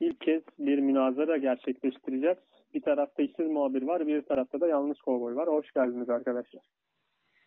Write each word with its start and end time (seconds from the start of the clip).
ilk 0.00 0.20
kez 0.20 0.42
bir 0.58 0.78
münazara 0.78 1.36
gerçekleştireceğiz. 1.36 2.38
Bir 2.74 2.82
tarafta 2.82 3.22
işsiz 3.22 3.46
muhabir 3.46 3.82
var, 3.82 4.06
bir 4.06 4.22
tarafta 4.22 4.60
da 4.60 4.68
yalnız 4.68 5.00
kovboy 5.00 5.34
var. 5.34 5.48
Hoş 5.48 5.72
geldiniz 5.72 6.10
arkadaşlar. 6.10 6.62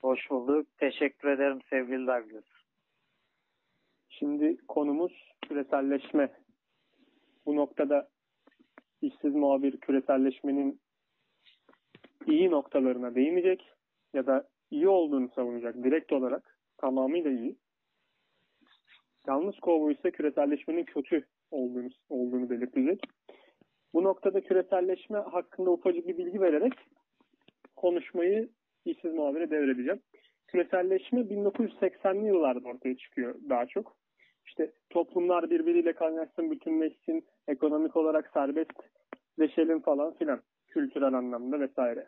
Hoş 0.02 0.30
bulduk. 0.30 0.68
Teşekkür 0.78 1.30
ederim 1.30 1.60
sevgili 1.70 2.08
Douglas. 2.08 2.44
Şimdi 4.10 4.58
konumuz 4.68 5.34
küreselleşme. 5.42 6.32
Bu 7.46 7.56
noktada 7.56 8.08
işsiz 9.02 9.36
muhabir 9.36 9.78
küreselleşmenin 9.78 10.80
iyi 12.28 12.52
noktalarına 12.52 13.16
değinecek 13.16 13.72
ya 14.14 14.26
da 14.26 14.48
iyi 14.72 14.88
olduğunu 14.88 15.30
savunacak 15.30 15.76
direkt 15.76 16.14
olarak 16.14 16.58
tamamıyla 16.78 17.32
iyi. 17.32 17.56
Yalnız 19.28 19.60
kovboy 19.60 19.94
ise 19.94 20.12
küreselleşmenin 20.12 20.84
kötü 20.84 21.26
olduğunu, 21.52 21.90
olduğunu 22.10 22.50
belirtecek. 22.50 23.00
Bu 23.94 24.04
noktada 24.04 24.42
küreselleşme 24.42 25.18
hakkında 25.18 25.72
ufacık 25.72 26.08
bir 26.08 26.18
bilgi 26.18 26.42
vererek 26.42 26.74
konuşmayı 27.76 28.50
işsiz 28.86 29.14
muhabire 29.14 29.50
devredeceğim. 29.50 30.02
Küreselleşme 30.48 31.20
1980'li 31.20 32.28
yıllarda 32.28 32.70
ortaya 32.70 32.98
çıkıyor 32.98 33.36
daha 33.50 33.66
çok. 33.66 33.96
İşte 34.46 34.72
toplumlar 34.90 35.50
birbiriyle 35.50 35.94
kaynaşsın, 35.94 36.52
bütünleşsin, 36.52 37.26
ekonomik 37.48 37.96
olarak 37.96 38.32
serbestleşelim 38.34 39.82
falan 39.82 40.14
filan. 40.14 40.42
Kültürel 40.68 41.14
anlamda 41.14 41.60
vesaire. 41.60 42.08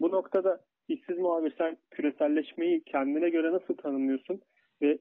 Bu 0.00 0.10
noktada 0.10 0.60
işsiz 0.88 1.18
muhabir 1.18 1.54
sen 1.58 1.76
küreselleşmeyi 1.90 2.84
kendine 2.84 3.30
göre 3.30 3.52
nasıl 3.52 3.74
tanımlıyorsun 3.74 4.40
ve 4.82 4.98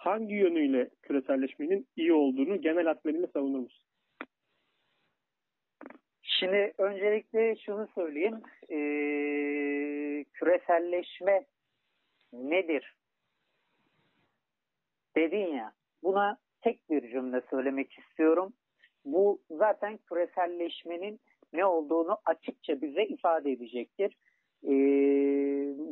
hangi 0.00 0.34
yönüyle 0.34 0.90
küreselleşmenin 1.02 1.86
iyi 1.96 2.12
olduğunu 2.12 2.60
genel 2.60 2.86
hatlarıyla 2.86 3.26
savunur 3.26 3.58
musun? 3.58 3.84
Şimdi 6.22 6.72
öncelikle 6.78 7.56
şunu 7.56 7.88
söyleyeyim. 7.94 8.40
Ee, 8.70 10.24
küreselleşme 10.32 11.46
nedir? 12.32 12.96
Dedin 15.16 15.54
ya. 15.54 15.72
Buna 16.02 16.38
tek 16.60 16.90
bir 16.90 17.10
cümle 17.10 17.40
söylemek 17.50 17.98
istiyorum. 17.98 18.52
Bu 19.04 19.42
zaten 19.50 19.96
küreselleşmenin 19.96 21.20
ne 21.52 21.64
olduğunu 21.64 22.18
açıkça 22.24 22.82
bize 22.82 23.04
ifade 23.04 23.52
edecektir. 23.52 24.16
Ee, 24.62 24.74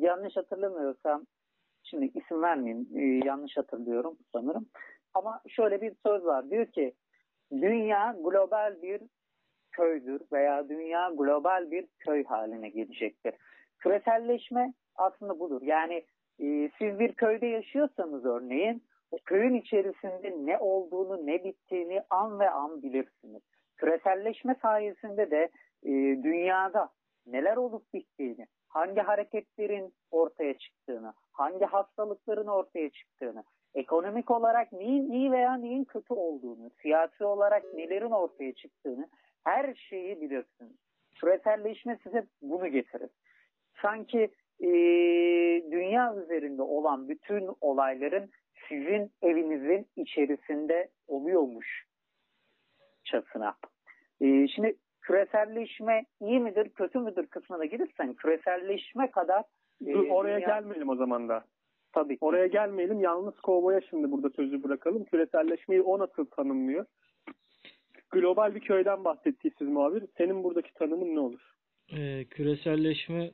yanlış 0.00 0.36
hatırlamıyorsam 0.36 1.27
Şimdi 1.91 2.11
isim 2.14 2.42
vermeyeyim. 2.42 2.89
E, 2.97 3.27
yanlış 3.27 3.56
hatırlıyorum 3.56 4.19
sanırım. 4.33 4.67
Ama 5.14 5.41
şöyle 5.48 5.81
bir 5.81 5.92
söz 6.06 6.25
var. 6.25 6.50
Diyor 6.50 6.67
ki 6.67 6.95
dünya 7.53 8.17
global 8.25 8.83
bir 8.83 9.03
köydür 9.72 10.20
veya 10.33 10.69
dünya 10.69 11.11
global 11.17 11.70
bir 11.70 11.86
köy 11.98 12.25
haline 12.25 12.69
gelecektir. 12.69 13.34
Küreselleşme 13.78 14.72
aslında 14.95 15.41
budur. 15.41 15.62
Yani 15.62 16.05
e, 16.41 16.70
siz 16.78 16.98
bir 16.98 17.12
köyde 17.12 17.47
yaşıyorsanız 17.47 18.25
örneğin 18.25 18.83
o 19.11 19.17
köyün 19.25 19.55
içerisinde 19.55 20.47
ne 20.47 20.58
olduğunu 20.58 21.27
ne 21.27 21.45
bittiğini 21.45 22.02
an 22.11 22.41
ve 22.41 22.50
an 22.50 22.83
bilirsiniz. 22.83 23.42
Küreselleşme 23.77 24.56
sayesinde 24.62 25.30
de 25.30 25.48
e, 25.83 25.91
dünyada 26.23 26.91
neler 27.27 27.56
olup 27.56 27.95
bittiğini, 27.95 28.47
hangi 28.69 29.00
hareketlerin 29.00 29.94
ortaya 30.11 30.58
çıktığını, 30.58 31.12
hangi 31.33 31.64
hastalıkların 31.64 32.47
ortaya 32.47 32.91
çıktığını, 32.91 33.44
ekonomik 33.74 34.30
olarak 34.30 34.72
neyin 34.72 35.12
iyi 35.12 35.33
veya 35.33 35.56
neyin 35.56 35.84
kötü 35.84 36.14
olduğunu, 36.14 36.70
siyasi 36.83 37.24
olarak 37.24 37.74
nelerin 37.74 38.11
ortaya 38.11 38.55
çıktığını 38.55 39.08
her 39.44 39.74
şeyi 39.74 40.20
bilirsiniz. 40.20 40.77
Küreselleşme 41.20 41.98
size 42.02 42.27
bunu 42.42 42.69
getirir. 42.69 43.11
Sanki 43.83 44.30
e, 44.61 44.69
dünya 45.70 46.14
üzerinde 46.17 46.62
olan 46.62 47.08
bütün 47.08 47.50
olayların 47.61 48.30
sizin 48.68 49.12
evinizin 49.23 49.86
içerisinde 49.96 50.89
oluyormuş 51.08 51.86
çasına. 53.05 53.55
E, 54.20 54.48
şimdi 54.48 54.77
küreselleşme 55.08 56.05
iyi 56.20 56.41
midir, 56.41 56.69
kötü 56.69 56.98
müdür 56.98 57.27
kısmına 57.27 57.64
gelirsen 57.64 58.14
küreselleşme 58.14 59.11
kadar 59.11 59.45
Dur, 59.86 60.07
e, 60.07 60.13
oraya 60.13 60.36
dünya... 60.36 60.48
gelmeyelim 60.48 60.89
o 60.89 60.96
zaman 60.96 61.29
da. 61.29 61.45
Tabii 61.92 62.14
ki. 62.14 62.24
Oraya 62.24 62.46
gelmeyelim. 62.46 63.01
Yalnız 63.01 63.41
kovboya 63.41 63.80
şimdi 63.91 64.11
burada 64.11 64.30
sözü 64.30 64.63
bırakalım. 64.63 65.05
Küreselleşmeyi 65.05 65.83
o 65.83 65.98
nasıl 65.98 66.24
tanımlıyor? 66.24 66.86
Global 68.11 68.55
bir 68.55 68.61
köyden 68.61 69.05
bahsetti 69.05 69.51
siz 69.58 69.68
muhabir. 69.68 70.05
Senin 70.18 70.45
buradaki 70.45 70.74
tanımın 70.74 71.14
ne 71.14 71.20
olur? 71.20 71.55
Ee, 71.92 72.24
küreselleşme 72.24 73.30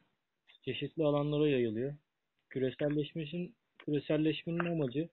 çeşitli 0.63 1.05
alanlara 1.05 1.49
yayılıyor. 1.49 1.95
Küreselleşmenin 2.51 3.55
küreselleşmenin 3.79 4.73
amacı 4.73 5.09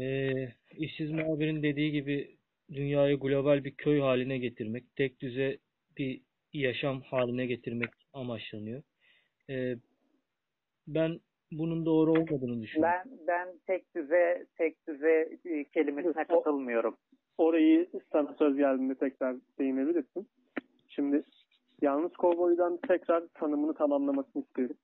e, 0.00 0.30
işsiz 0.76 1.10
muhabirin 1.10 1.62
dediği 1.62 1.92
gibi 1.92 2.37
dünyayı 2.72 3.20
global 3.20 3.64
bir 3.64 3.74
köy 3.74 4.00
haline 4.00 4.38
getirmek, 4.38 4.96
tek 4.96 5.20
düze 5.20 5.58
bir 5.98 6.20
yaşam 6.52 7.00
haline 7.00 7.46
getirmek 7.46 7.90
amaçlanıyor. 8.12 8.82
Ee, 9.50 9.74
ben 10.86 11.20
bunun 11.52 11.86
doğru 11.86 12.10
olmadığını 12.10 12.62
düşünüyorum. 12.62 12.94
Ben 13.04 13.18
ben 13.26 13.48
tek 13.66 13.94
düze 13.94 14.46
tek 14.56 14.88
düze 14.88 15.38
kelimesine 15.74 16.24
katılmıyorum. 16.24 16.96
Orayı 17.38 17.88
sana 18.12 18.34
söz 18.38 18.56
geldiğinde 18.56 18.94
tekrar 18.94 19.36
değinebilirsin. 19.58 20.28
Şimdi 20.88 21.22
yalnız 21.82 22.12
kovboydan 22.12 22.78
tekrar 22.88 23.26
tanımını 23.34 23.74
tamamlamasını 23.74 24.42
istiyorum. 24.42 24.76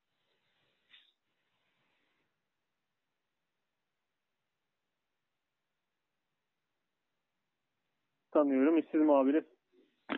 Tanıyorum. 8.34 8.78
İşsiz 8.78 9.00
muhabiri 9.00 9.45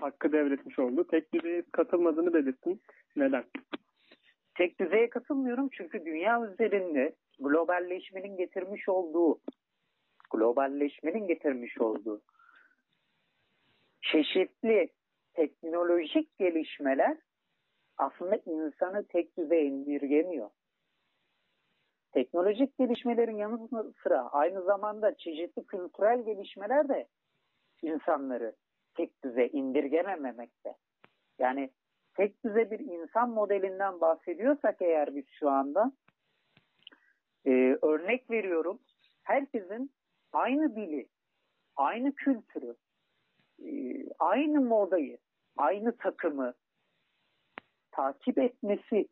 hakkı 0.01 0.33
devretmiş 0.33 0.79
oldu. 0.79 1.07
Tek 1.07 1.35
düzeye 1.35 1.63
katılmadığını 1.73 2.35
belirttin. 2.35 2.81
Neden? 3.17 3.45
Tek 4.55 4.81
düzeye 4.81 5.11
katılmıyorum 5.11 5.69
çünkü 5.73 6.05
dünya 6.05 6.43
üzerinde 6.53 7.15
globalleşmenin 7.41 8.37
getirmiş 8.37 8.89
olduğu 8.89 9.41
globalleşmenin 10.31 11.27
getirmiş 11.27 11.81
olduğu 11.81 12.23
çeşitli 14.03 14.89
teknolojik 15.35 16.39
gelişmeler 16.39 17.17
aslında 17.97 18.37
insanı 18.37 19.07
tek 19.07 19.39
düzeye 19.39 19.65
indirgemiyor. 19.65 20.51
Teknolojik 22.13 22.79
gelişmelerin 22.79 23.37
yanı 23.37 23.93
sıra 24.03 24.29
aynı 24.33 24.63
zamanda 24.63 25.15
çeşitli 25.17 25.67
kültürel 25.67 26.25
gelişmeler 26.25 26.89
de 26.89 27.09
insanları 27.83 28.57
tek 28.95 29.25
düze 29.25 29.49
indirgemememekte. 29.49 30.75
Yani 31.39 31.71
tek 32.15 32.45
düze 32.45 32.71
bir 32.71 32.79
insan 32.79 33.31
modelinden 33.31 34.01
bahsediyorsak 34.01 34.83
eğer 34.83 35.15
biz 35.15 35.25
şu 35.39 35.51
anda 35.51 35.93
e, 37.47 37.79
örnek 37.83 38.31
veriyorum 38.31 38.79
herkesin 39.23 39.91
aynı 40.33 40.77
dili, 40.77 41.09
aynı 41.77 42.15
kültürü, 42.15 42.77
e, 43.65 43.71
aynı 44.19 44.61
modayı, 44.61 45.19
aynı 45.57 45.97
takımı 45.97 46.55
takip 47.91 48.39
etmesi 48.39 49.09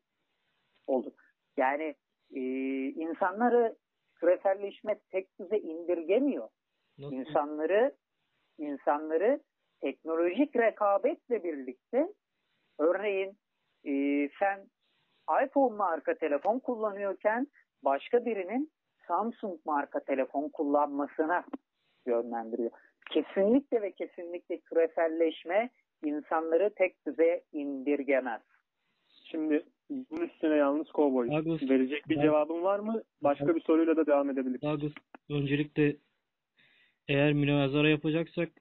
olur. 0.87 1.13
Yani 1.57 1.95
e, 2.35 2.41
insanları 2.89 3.77
küreselleşme 4.15 4.99
tek 5.11 5.39
düze 5.41 5.59
indirgemiyor. 5.59 6.49
Nasıl? 6.99 7.13
İnsanları 7.17 7.95
insanları 8.59 9.41
teknolojik 9.81 10.57
rekabetle 10.57 11.45
birlikte 11.45 12.09
örneğin 12.79 13.39
e, 13.85 13.93
sen 14.39 14.61
iPhone 15.45 15.77
marka 15.77 16.15
telefon 16.15 16.59
kullanıyorken 16.59 17.47
başka 17.83 18.27
birinin 18.27 18.71
Samsung 19.09 19.61
marka 19.65 20.01
telefon 20.01 20.49
kullanmasına 20.49 21.45
yönlendiriyor. 22.07 22.71
Kesinlikle 23.11 23.83
ve 23.83 23.93
kesinlikle 23.93 24.61
küreselleşme 24.61 25.71
insanları 26.05 26.75
tek 26.75 27.07
düzeye 27.07 27.43
indirgemez. 27.53 28.43
Şimdi 29.25 29.65
bunun 29.91 30.21
üstüne 30.21 30.57
yalnız 30.57 30.91
kovboy. 30.93 31.29
Verecek 31.71 32.09
bir 32.09 32.17
ben, 32.17 32.23
cevabın 32.23 32.63
var 32.63 32.79
mı? 32.79 33.03
Başka 33.23 33.49
ben, 33.49 33.57
bir 33.57 33.61
soruyla 33.61 33.97
da 33.97 34.07
devam 34.07 34.31
edebiliriz. 34.31 34.63
Douglas, 34.63 34.93
öncelikle 35.31 35.97
eğer 37.09 37.33
münazara 37.33 37.89
yapacaksak 37.89 38.53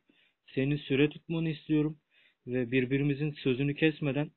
senin 0.55 0.77
süre 0.77 1.09
tutmanı 1.09 1.49
istiyorum 1.49 1.97
ve 2.47 2.71
birbirimizin 2.71 3.31
sözünü 3.31 3.75
kesmeden 3.75 4.31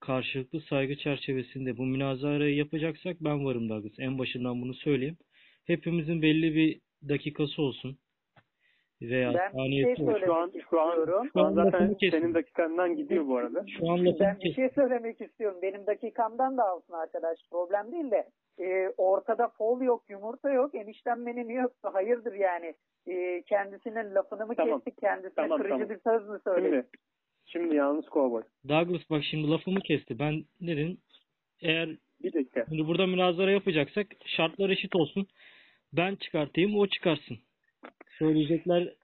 karşılıklı 0.00 0.60
saygı 0.60 0.96
çerçevesinde 0.96 1.76
bu 1.76 1.86
münazarayı 1.86 2.56
yapacaksak 2.56 3.16
ben 3.20 3.44
varım 3.44 3.68
Douglas. 3.68 3.98
En 3.98 4.18
başından 4.18 4.62
bunu 4.62 4.74
söyleyeyim. 4.74 5.16
Hepimizin 5.64 6.22
belli 6.22 6.54
bir 6.54 6.80
dakikası 7.08 7.62
olsun. 7.62 7.98
Veya 9.02 9.34
Ben 9.34 9.64
bir 9.64 9.84
şey 9.84 9.96
Şu 9.96 10.34
an 10.34 10.52
şu 10.70 10.80
an 10.80 11.28
şu 11.32 11.40
an 11.40 11.52
zaten 11.52 11.96
senin 12.10 12.34
dakikandan 12.34 12.96
gidiyor 12.96 13.26
bu 13.28 13.36
arada. 13.36 13.64
Şu 13.78 13.90
an 13.90 14.04
Ben 14.20 14.36
bir 14.44 14.54
şey 14.54 14.68
söylemek 14.68 15.20
istiyorum. 15.20 15.58
Benim 15.62 15.86
dakikamdan 15.86 16.56
da 16.56 16.68
alsın 16.68 16.92
arkadaş. 16.92 17.38
Problem 17.50 17.92
değil 17.92 18.10
de 18.10 18.28
e, 18.60 18.92
ortada 18.96 19.48
fol 19.48 19.80
yok, 19.80 20.04
yumurta 20.08 20.50
yok. 20.50 20.74
Eniştem 20.74 21.26
beni 21.26 21.48
niye 21.48 21.64
öptü? 21.64 21.88
Hayırdır 21.88 22.34
yani. 22.34 22.74
E, 23.06 23.42
kendisinin 23.42 24.14
lafını 24.14 24.46
mı 24.46 24.54
Tamam. 24.56 24.80
kestik? 24.80 25.00
Kendisine 25.00 25.34
Tamam, 25.34 25.58
kırıcı 25.58 25.72
tamam. 25.74 25.88
bir 25.88 25.98
söz 25.98 26.28
mü 26.28 26.38
söyledik? 26.44 26.84
Şimdi 27.44 27.64
şimdi 27.64 27.76
yalnız 27.76 28.08
kovboy. 28.08 28.42
Douglas 28.68 29.10
bak 29.10 29.24
şimdi 29.24 29.50
lafımı 29.50 29.80
kesti. 29.80 30.18
Ben 30.18 30.44
ne 30.60 30.76
dedim? 30.76 30.98
Eğer 31.62 31.88
Bir 32.22 32.32
dakika. 32.32 32.64
şimdi 32.68 32.86
burada 32.86 33.06
münazara 33.06 33.50
yapacaksak 33.50 34.06
şartlar 34.26 34.70
eşit 34.70 34.96
olsun. 34.96 35.26
Ben 35.92 36.14
çıkartayım, 36.14 36.78
o 36.78 36.86
çıkarsın. 36.86 37.38
Söyleyecekler 38.18 38.94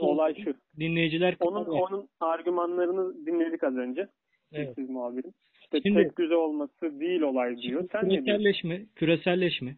Olay 0.00 0.34
şu. 0.44 0.54
dinleyiciler 0.78 1.36
Onun 1.40 1.60
ver. 1.66 1.80
onun 1.80 2.08
argümanlarını 2.20 3.26
dinledik 3.26 3.64
az 3.64 3.76
önce. 3.76 4.08
Evet. 4.52 4.74
Siz 4.74 4.90
muhabirim. 4.90 5.32
İşte 5.62 5.80
Şimdi- 5.82 6.02
tek 6.02 6.18
düze 6.18 6.34
olması 6.36 7.00
değil 7.00 7.20
olay 7.20 7.56
diyor. 7.56 7.88
Sen 7.92 8.08
küreselleşme, 8.08 8.86
küreselleşme 8.96 9.76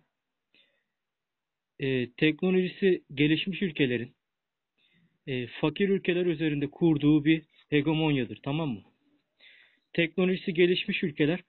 e, 1.81 2.11
teknolojisi 2.11 3.02
gelişmiş 3.14 3.62
ülkelerin 3.62 4.11
e, 5.26 5.46
fakir 5.46 5.88
ülkeler 5.88 6.26
üzerinde 6.26 6.67
kurduğu 6.70 7.25
bir 7.25 7.43
hegemonyadır. 7.70 8.40
Tamam 8.43 8.69
mı? 8.69 8.81
Teknolojisi 9.93 10.55
gelişmiş 10.55 11.02
ülkeler 11.02 11.40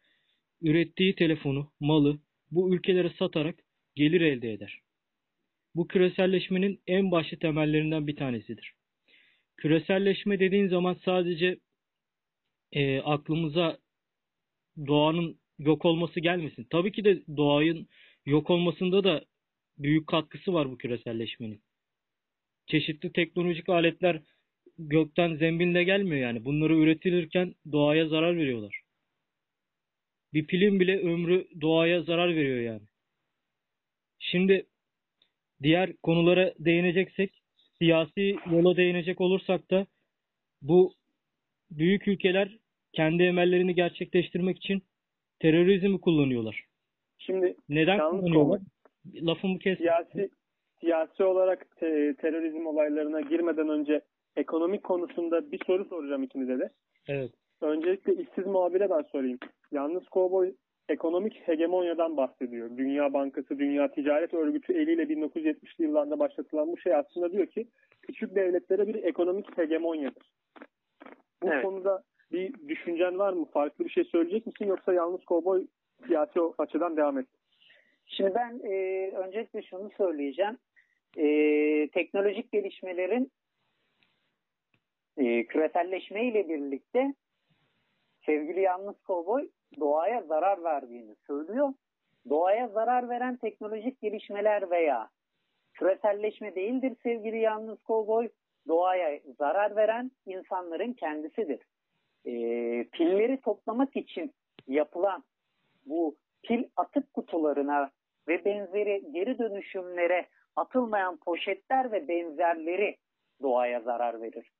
ürettiği 0.62 1.16
telefonu, 1.16 1.72
malı 1.80 2.20
bu 2.52 2.76
ülkelere 2.76 3.10
satarak 3.10 3.56
gelir 3.96 4.22
elde 4.22 4.54
eder. 4.54 4.80
Bu 5.80 5.88
küreselleşmenin 5.88 6.82
en 6.88 7.12
başlı 7.12 7.40
temellerinden 7.40 8.08
bir 8.08 8.16
tanesidir. 8.16 8.74
Küreselleşme 9.58 10.40
dediğin 10.40 10.68
zaman 10.68 10.98
sadece 11.06 11.60
e, 12.72 13.00
aklımıza 13.00 13.78
doğanın 14.88 15.40
yok 15.60 15.86
olması 15.86 16.20
gelmesin. 16.20 16.68
Tabii 16.70 16.92
ki 16.92 17.04
de 17.04 17.24
doğanın 17.38 17.88
yok 18.26 18.50
olmasında 18.50 19.04
da 19.04 19.26
büyük 19.78 20.08
katkısı 20.08 20.54
var 20.54 20.72
bu 20.72 20.78
küreselleşmenin. 20.78 21.62
Çeşitli 22.68 23.12
teknolojik 23.12 23.70
aletler 23.70 24.22
gökten 24.78 25.36
zembille 25.36 25.84
gelmiyor 25.84 26.18
yani. 26.18 26.46
Bunları 26.46 26.76
üretilirken 26.76 27.56
doğaya 27.72 28.08
zarar 28.08 28.38
veriyorlar. 28.38 28.82
Bir 30.34 30.48
pilin 30.48 30.80
bile 30.80 31.00
ömrü 31.00 31.48
doğaya 31.62 32.02
zarar 32.02 32.36
veriyor 32.36 32.60
yani. 32.60 32.88
Şimdi 34.20 34.69
diğer 35.64 35.94
konulara 36.04 36.54
değineceksek, 36.60 37.42
siyasi 37.78 38.36
yola 38.52 38.78
değinecek 38.78 39.22
olursak 39.22 39.72
da 39.72 39.86
bu 40.62 40.94
büyük 41.72 42.08
ülkeler 42.08 42.58
kendi 42.94 43.24
emellerini 43.24 43.76
gerçekleştirmek 43.76 44.58
için 44.58 44.82
terörizmi 45.40 46.02
kullanıyorlar. 46.02 46.66
Şimdi 47.18 47.56
Neden 47.70 48.00
kullanıyorlar? 48.00 48.62
Lafımı 49.16 49.60
kes. 49.60 49.78
siyasi 49.78 50.30
siyasi 50.80 51.24
olarak 51.24 51.76
te- 51.76 52.16
terörizm 52.16 52.68
olaylarına 52.68 53.22
girmeden 53.22 53.70
önce 53.70 54.02
ekonomik 54.36 54.84
konusunda 54.84 55.52
bir 55.52 55.60
soru 55.68 55.86
soracağım 55.86 56.24
ikinize 56.24 56.60
de. 56.60 56.70
Evet. 57.08 57.32
Öncelikle 57.62 58.14
işsiz 58.14 58.46
muhabire 58.46 58.90
ben 58.90 59.02
sorayım. 59.12 59.40
Yalnız 59.72 60.08
Kovboy 60.10 60.54
ekonomik 60.90 61.48
hegemonyadan 61.48 62.18
bahsediyor. 62.18 62.78
Dünya 62.78 63.14
Bankası, 63.14 63.60
Dünya 63.60 63.92
Ticaret 63.92 64.34
Örgütü 64.34 64.74
eliyle 64.74 65.04
1970'li 65.04 65.84
yıllarda 65.84 66.20
başlatılan 66.20 66.68
bu 66.72 66.78
şey 66.78 66.96
aslında 66.96 67.32
diyor 67.32 67.48
ki 67.48 67.68
küçük 68.02 68.36
devletlere 68.36 68.88
bir 68.88 69.04
ekonomik 69.04 69.58
hegemonyadır. 69.58 70.32
Bu 71.44 71.48
Evet. 71.48 71.64
konuda 71.66 72.04
bir 72.32 72.68
düşüncen 72.68 73.20
var 73.20 73.34
mı? 73.34 73.46
Farklı 73.46 73.86
bir 73.86 73.90
şey 73.90 74.04
söyleyecek 74.04 74.48
misin 74.48 74.66
yoksa 74.66 74.94
Yalnız 74.94 75.26
Kovboy 75.26 75.68
siyasi 76.08 76.40
açıdan 76.58 76.98
devam 76.98 77.18
et. 77.18 77.28
Şimdi 78.06 78.36
ben 78.36 78.60
e, 78.64 78.74
öncelikle 79.12 79.62
şunu 79.62 79.90
söyleyeceğim. 79.98 80.58
E, 81.18 81.26
teknolojik 81.88 82.52
gelişmelerin 82.52 83.32
e, 85.18 85.46
küreselleşme 85.46 86.28
ile 86.28 86.50
birlikte 86.50 87.14
sevgili 88.26 88.62
yalnız 88.62 88.96
kovboy 89.04 89.50
doğaya 89.80 90.22
zarar 90.22 90.64
verdiğini 90.64 91.16
söylüyor. 91.28 91.74
Doğaya 92.30 92.68
zarar 92.68 93.10
veren 93.10 93.36
teknolojik 93.36 94.02
gelişmeler 94.02 94.72
veya 94.72 95.10
küreselleşme 95.74 96.56
değildir 96.56 96.96
sevgili 97.04 97.40
yalnız 97.40 97.84
kovboy. 97.84 98.30
Doğaya 98.68 99.20
zarar 99.38 99.76
veren 99.76 100.12
insanların 100.26 100.94
kendisidir. 100.94 101.60
E, 102.26 102.32
pilleri 102.84 103.42
toplamak 103.42 103.96
için 103.96 104.34
yapılan 104.68 105.24
bu 105.86 106.16
pil 106.44 106.64
atık 106.76 107.14
kutularına 107.14 107.92
ve 108.28 108.46
benzeri 108.46 109.04
geri 109.12 109.40
dönüşümlere 109.40 110.28
atılmayan 110.56 111.18
poşetler 111.18 111.92
ve 111.92 112.08
benzerleri 112.08 112.98
doğaya 113.42 113.80
zarar 113.80 114.22
verir. 114.22 114.52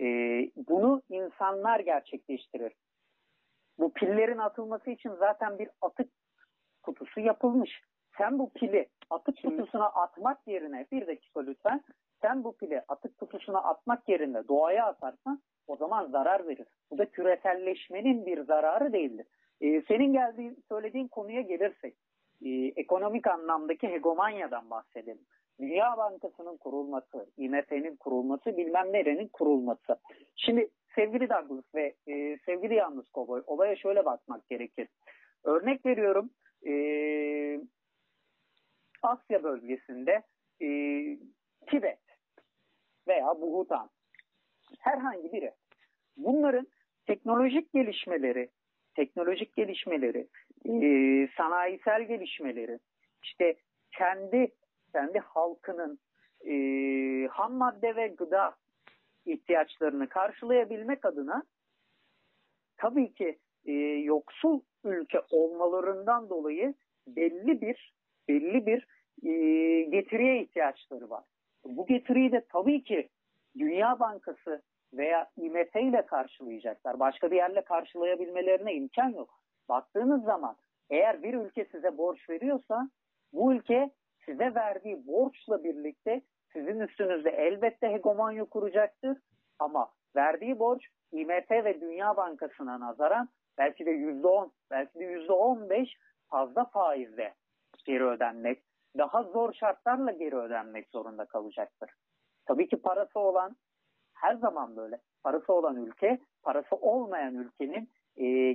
Ee, 0.00 0.50
bunu 0.68 1.02
insanlar 1.08 1.80
gerçekleştirir. 1.80 2.72
Bu 3.78 3.92
pillerin 3.92 4.38
atılması 4.38 4.90
için 4.90 5.10
zaten 5.18 5.58
bir 5.58 5.68
atık 5.82 6.10
kutusu 6.82 7.20
yapılmış. 7.20 7.80
Sen 8.18 8.38
bu 8.38 8.50
pili 8.52 8.88
atık 9.10 9.38
Şimdi- 9.38 9.56
kutusuna 9.56 9.86
atmak 9.86 10.46
yerine 10.46 10.86
bir 10.92 11.06
dakika 11.06 11.40
lütfen 11.40 11.84
sen 12.22 12.44
bu 12.44 12.56
pili 12.56 12.82
atık 12.88 13.18
kutusuna 13.18 13.58
atmak 13.58 14.08
yerine 14.08 14.48
doğaya 14.48 14.86
atarsan 14.86 15.42
o 15.66 15.76
zaman 15.76 16.06
zarar 16.06 16.46
verir. 16.46 16.66
Bu 16.90 16.98
da 16.98 17.10
küreselleşmenin 17.10 18.26
bir 18.26 18.44
zararı 18.44 18.92
değildir. 18.92 19.26
Ee, 19.60 19.82
senin 19.88 20.12
geldiğin, 20.12 20.64
söylediğin 20.68 21.08
konuya 21.08 21.40
gelirsek, 21.40 21.96
e, 22.44 22.48
ekonomik 22.76 23.26
anlamdaki 23.26 23.88
hegemonyadan 23.88 24.70
bahsedelim. 24.70 25.26
Dünya 25.60 25.96
Bankası'nın 25.96 26.56
kurulması, 26.56 27.26
IMF'nin 27.36 27.96
kurulması, 27.96 28.56
bilmem 28.56 28.92
nerenin 28.92 29.28
kurulması. 29.28 30.00
Şimdi 30.36 30.68
sevgili 30.94 31.28
Douglas 31.28 31.74
ve 31.74 31.94
e, 32.06 32.38
sevgili 32.46 32.74
Yalnız 32.74 33.08
Koboy, 33.08 33.42
olaya 33.46 33.76
şöyle 33.76 34.04
bakmak 34.04 34.48
gerekir. 34.48 34.88
Örnek 35.44 35.86
veriyorum, 35.86 36.30
e, 36.66 36.72
Asya 39.02 39.42
bölgesinde 39.42 40.22
e, 40.62 40.68
Tibet 41.66 41.98
veya 43.08 43.40
Bhutan, 43.40 43.90
herhangi 44.80 45.32
biri. 45.32 45.52
Bunların 46.16 46.66
teknolojik 47.06 47.72
gelişmeleri, 47.72 48.48
teknolojik 48.94 49.56
gelişmeleri, 49.56 50.28
e, 50.64 51.28
sanayisel 51.36 52.02
gelişmeleri, 52.02 52.78
işte 53.22 53.56
kendi 53.92 54.52
kendi 54.92 55.18
halkının 55.18 55.98
e, 56.46 56.54
ham 57.26 57.52
madde 57.54 57.96
ve 57.96 58.08
gıda 58.08 58.54
ihtiyaçlarını 59.26 60.08
karşılayabilmek 60.08 61.04
adına 61.04 61.42
tabii 62.76 63.12
ki 63.12 63.38
e, 63.66 63.72
yoksul 64.04 64.60
ülke 64.84 65.20
olmalarından 65.30 66.30
dolayı 66.30 66.74
belli 67.06 67.60
bir 67.60 67.94
belli 68.28 68.66
bir 68.66 68.86
e, 69.22 69.82
getiriye 69.82 70.42
ihtiyaçları 70.42 71.10
var. 71.10 71.24
Bu 71.64 71.86
getiriyi 71.86 72.32
de 72.32 72.44
tabii 72.52 72.84
ki 72.84 73.08
Dünya 73.58 74.00
Bankası 74.00 74.62
veya 74.92 75.30
IMF 75.36 75.76
ile 75.76 76.06
karşılayacaklar. 76.06 77.00
Başka 77.00 77.30
bir 77.30 77.36
yerle 77.36 77.60
karşılayabilmelerine 77.60 78.74
imkan 78.74 79.08
yok. 79.08 79.30
Baktığınız 79.68 80.24
zaman 80.24 80.56
eğer 80.90 81.22
bir 81.22 81.34
ülke 81.34 81.64
size 81.64 81.98
borç 81.98 82.30
veriyorsa 82.30 82.90
bu 83.32 83.52
ülke 83.52 83.90
size 84.28 84.54
verdiği 84.54 85.06
borçla 85.06 85.64
birlikte 85.64 86.20
sizin 86.52 86.80
üstünüzde 86.80 87.30
elbette 87.30 87.88
hegemonya 87.88 88.44
kuracaktır. 88.44 89.18
Ama 89.58 89.88
verdiği 90.16 90.58
borç 90.58 90.86
IMF 91.12 91.50
ve 91.50 91.80
Dünya 91.80 92.16
Bankası'na 92.16 92.80
nazaran 92.80 93.28
belki 93.58 93.86
de 93.86 93.90
%10, 93.90 94.50
belki 94.70 94.98
de 94.98 95.04
%15 95.04 95.94
fazla 96.30 96.64
faizle 96.64 97.34
geri 97.84 98.04
ödenmek, 98.04 98.62
daha 98.98 99.22
zor 99.22 99.52
şartlarla 99.52 100.12
geri 100.12 100.36
ödenmek 100.36 100.88
zorunda 100.88 101.24
kalacaktır. 101.24 101.90
Tabii 102.46 102.68
ki 102.68 102.76
parası 102.76 103.18
olan 103.18 103.56
her 104.14 104.34
zaman 104.34 104.76
böyle. 104.76 104.98
Parası 105.22 105.52
olan 105.52 105.76
ülke, 105.76 106.18
parası 106.42 106.76
olmayan 106.76 107.34
ülkenin 107.34 107.88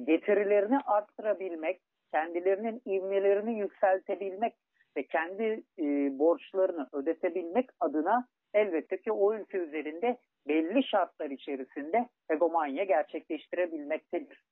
getirilerini 0.06 0.80
arttırabilmek, 0.80 1.82
kendilerinin 2.12 2.82
ivmelerini 2.86 3.60
yükseltebilmek 3.60 4.56
ve 4.98 5.04
kendi 5.04 5.64
e, 5.80 5.84
borçlarını 6.20 6.90
ödetebilmek 6.94 7.70
adına 7.80 8.28
elbette 8.54 9.02
ki 9.02 9.12
o 9.12 9.36
ülke 9.36 9.58
üzerinde 9.58 10.18
belli 10.48 10.84
şartlar 10.84 11.30
içerisinde 11.30 12.10
hegemonya 12.28 12.84
gerçekleştirebilmektedir 12.84 14.44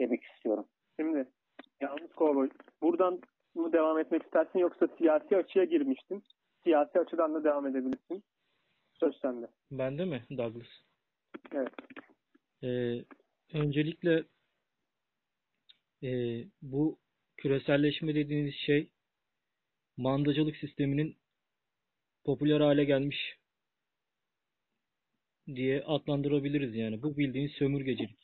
demek 0.00 0.24
istiyorum. 0.24 0.66
Şimdi 1.00 1.28
yalnız 1.80 2.12
kovboy 2.12 2.50
buradan 2.82 3.20
mı 3.54 3.72
devam 3.72 3.98
etmek 3.98 4.22
istersin 4.22 4.58
yoksa 4.58 4.88
siyasi 4.98 5.36
açıya 5.36 5.64
girmiştin. 5.64 6.22
Siyasi 6.64 6.98
açıdan 6.98 7.34
da 7.34 7.44
devam 7.44 7.66
edebilirsin. 7.66 8.22
Söz 9.00 9.16
sende. 9.16 9.46
Bende 9.70 10.04
mi 10.04 10.22
Douglas? 10.30 10.68
Evet. 11.52 11.72
Ee, 12.62 13.04
öncelikle 13.54 14.24
e, 16.02 16.10
bu 16.62 16.98
küreselleşme 17.36 18.14
dediğiniz 18.14 18.54
şey 18.54 18.90
mandacılık 20.02 20.56
sisteminin 20.56 21.16
popüler 22.24 22.60
hale 22.60 22.84
gelmiş 22.84 23.36
diye 25.46 25.82
adlandırabiliriz 25.82 26.74
yani. 26.74 27.02
Bu 27.02 27.16
bildiğin 27.16 27.48
sömürgecilik. 27.48 28.18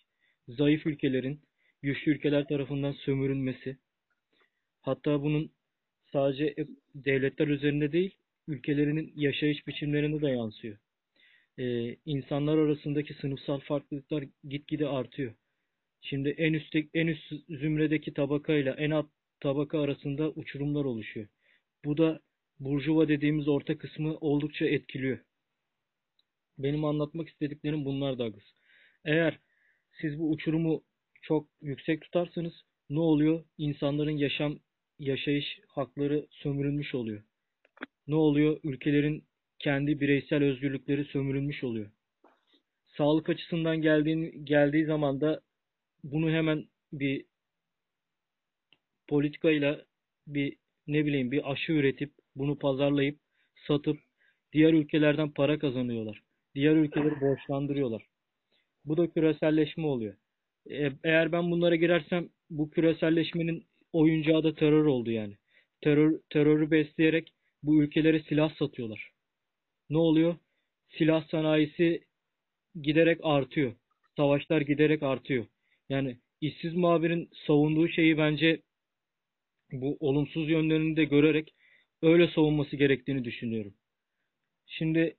Zayıf 0.49 0.87
ülkelerin 0.87 1.41
güçlü 1.83 2.13
ülkeler 2.13 2.49
tarafından 2.49 2.93
sömürülmesi. 2.93 3.77
Hatta 4.81 5.23
bunun 5.23 5.51
sadece 6.13 6.55
devletler 6.95 7.49
üzerinde 7.49 7.93
değil, 7.93 8.15
ülkelerinin 8.49 9.13
yaşayış 9.17 9.67
biçimlerine 9.67 10.21
de 10.21 10.31
yansıyor. 10.31 10.79
Ee, 11.59 11.97
insanlar 12.07 12.59
arasındaki 12.59 13.15
sınıfsal 13.15 13.61
farklılıklar 13.61 14.25
gitgide 14.49 14.89
artıyor. 14.89 15.35
Şimdi 16.01 16.29
en 16.29 16.53
üstte, 16.53 16.87
en 16.95 17.07
üst 17.07 17.33
zümredeki 17.49 18.15
tabakayla 18.15 18.75
en 18.75 18.91
alt 18.91 19.07
tabaka 19.41 19.81
arasında 19.81 20.31
uçurumlar 20.31 20.85
oluşuyor. 20.85 21.29
Bu 21.85 21.97
da 21.99 22.21
burjuva 22.61 23.09
dediğimiz 23.09 23.49
orta 23.49 23.79
kısmı 23.79 24.17
oldukça 24.17 24.67
etkiliyor. 24.67 25.19
Benim 26.59 26.85
anlatmak 26.85 27.29
istediklerim 27.29 27.85
bunlar 27.85 28.19
Douglas. 28.19 28.45
Eğer 29.05 29.39
siz 30.01 30.19
bu 30.19 30.31
uçurumu 30.31 30.85
çok 31.23 31.49
yüksek 31.61 32.03
tutarsanız 32.03 32.53
ne 32.91 33.01
oluyor? 33.01 33.45
İnsanların 33.59 34.17
yaşam 34.17 34.59
yaşayış 34.99 35.61
hakları 35.69 36.27
sömürülmüş 36.31 36.95
oluyor. 36.95 37.23
Ne 38.07 38.15
oluyor? 38.15 38.61
Ülkelerin 38.65 39.25
kendi 39.59 40.01
bireysel 40.01 40.45
özgürlükleri 40.45 41.05
sömürülmüş 41.05 41.65
oluyor. 41.65 41.91
Sağlık 42.97 43.29
açısından 43.29 43.83
geldiğin, 43.83 44.45
geldiği 44.45 44.85
zaman 44.85 45.21
da 45.21 45.41
bunu 46.05 46.31
hemen 46.31 46.69
bir 46.93 47.25
politikayla 49.09 49.85
bir 50.27 50.57
ne 50.89 51.07
bileyim 51.07 51.33
bir 51.33 51.53
aşı 51.53 51.73
üretip 51.73 52.13
bunu 52.37 52.59
pazarlayıp 52.59 53.19
satıp 53.67 53.99
diğer 54.53 54.73
ülkelerden 54.73 55.31
para 55.31 55.59
kazanıyorlar. 55.59 56.23
Diğer 56.55 56.77
ülkeleri 56.77 57.21
borçlandırıyorlar. 57.21 58.07
Bu 58.85 58.97
da 58.97 59.11
küreselleşme 59.11 59.87
oluyor. 59.87 60.15
E, 60.71 60.93
eğer 61.05 61.33
ben 61.33 61.51
bunlara 61.51 61.77
girersem 61.77 62.29
bu 62.51 62.71
küreselleşmenin 62.71 63.65
oyuncağı 63.93 64.45
da 64.45 64.55
terör 64.55 64.85
oldu 64.85 65.11
yani. 65.11 65.35
Terör, 65.81 66.21
terörü 66.31 66.71
besleyerek 66.71 67.33
bu 67.63 67.83
ülkelere 67.83 68.21
silah 68.21 68.55
satıyorlar. 68.55 69.11
Ne 69.91 69.99
oluyor? 69.99 70.37
Silah 70.99 71.29
sanayisi 71.29 72.05
giderek 72.83 73.21
artıyor. 73.23 73.73
Savaşlar 74.17 74.61
giderek 74.61 75.03
artıyor. 75.03 75.47
Yani 75.89 76.17
işsiz 76.41 76.75
muhabirin 76.75 77.31
savunduğu 77.47 77.89
şeyi 77.89 78.19
bence 78.19 78.63
bu 79.73 79.97
olumsuz 80.01 80.51
yönlerini 80.51 80.97
de 80.97 81.05
görerek 81.05 81.55
öyle 82.03 82.29
savunması 82.29 82.77
gerektiğini 82.77 83.25
düşünüyorum. 83.25 83.75
Şimdi 84.67 85.17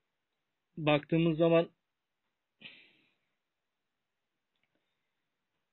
baktığımız 0.77 1.37
zaman 1.37 1.69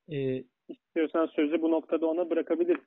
e, 0.09 0.43
istiyorsan 0.69 1.25
sözü 1.35 1.61
bu 1.61 1.71
noktada 1.71 2.05
ona 2.05 2.29
bırakabiliriz. 2.29 2.83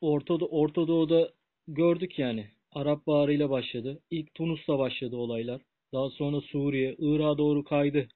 Orta, 0.00 0.34
Orta 0.34 0.88
Doğu'da 0.88 1.30
gördük 1.68 2.18
yani. 2.18 2.48
Arap 2.72 3.06
Baharı'yla 3.06 3.50
başladı. 3.50 4.00
İlk 4.10 4.34
Tunus'la 4.34 4.78
başladı 4.78 5.16
olaylar. 5.16 5.62
Daha 5.92 6.10
sonra 6.10 6.40
Suriye, 6.40 6.96
Irak'a 6.98 7.38
doğru 7.38 7.64
kaydı. 7.64 8.08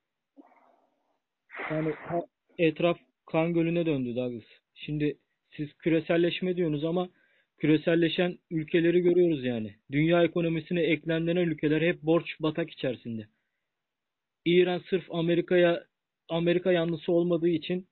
Yani 1.71 1.95
etraf 2.59 2.99
kan 3.27 3.55
gölüne 3.55 3.87
döndü 3.87 4.17
Douglas. 4.17 4.45
Şimdi 4.75 5.19
siz 5.57 5.73
küreselleşme 5.75 6.57
diyorsunuz 6.57 6.85
ama 6.85 7.09
küreselleşen 7.59 8.39
ülkeleri 8.51 9.01
görüyoruz 9.01 9.45
yani. 9.45 9.75
Dünya 9.93 10.25
ekonomisine 10.25 10.81
eklenen 10.83 11.37
ülkeler 11.37 11.83
hep 11.83 12.03
borç 12.03 12.41
batak 12.41 12.71
içerisinde. 12.71 13.27
İran 14.45 14.83
sırf 14.91 15.05
Amerika'ya 15.11 15.85
Amerika 16.29 16.73
yanlısı 16.73 17.13
olmadığı 17.13 17.49
için 17.49 17.87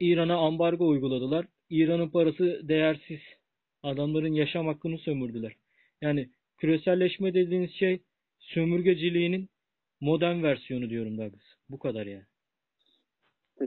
İran'a 0.00 0.36
ambargo 0.36 0.88
uyguladılar. 0.88 1.46
İran'ın 1.70 2.08
parası 2.08 2.68
değersiz. 2.68 3.20
Adamların 3.82 4.32
yaşam 4.32 4.66
hakkını 4.66 4.98
sömürdüler. 4.98 5.52
Yani 6.00 6.28
küreselleşme 6.58 7.34
dediğiniz 7.34 7.72
şey 7.72 8.00
sömürgeciliğinin 8.38 9.48
modern 10.00 10.42
versiyonu 10.42 10.90
diyorum 10.90 11.18
Douglas. 11.18 11.42
Bu 11.68 11.78
kadar 11.78 12.06
yani. 12.06 12.31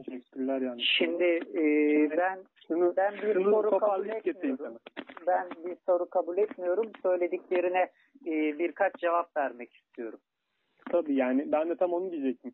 Teşekkürler 0.04 0.62
yani. 0.62 0.82
Şimdi 0.84 1.24
e, 1.54 1.64
ben 2.18 2.40
şunu, 2.68 2.94
ben 2.98 3.14
bir 3.14 3.34
şunu 3.34 3.52
soru 3.52 3.78
kabul 3.78 4.10
etmiyorum. 4.10 4.78
Ben 5.28 5.50
bir 5.66 5.78
soru 5.86 6.10
kabul 6.10 6.38
etmiyorum. 6.38 6.92
Söylediklerine 7.02 7.90
e, 8.26 8.60
birkaç 8.60 8.96
cevap 8.96 9.38
vermek 9.38 9.74
istiyorum. 9.74 10.20
Tabii 10.92 11.16
yani 11.16 11.52
ben 11.52 11.70
de 11.70 11.76
tam 11.76 11.94
onu 11.94 12.12
diyecektim. 12.12 12.52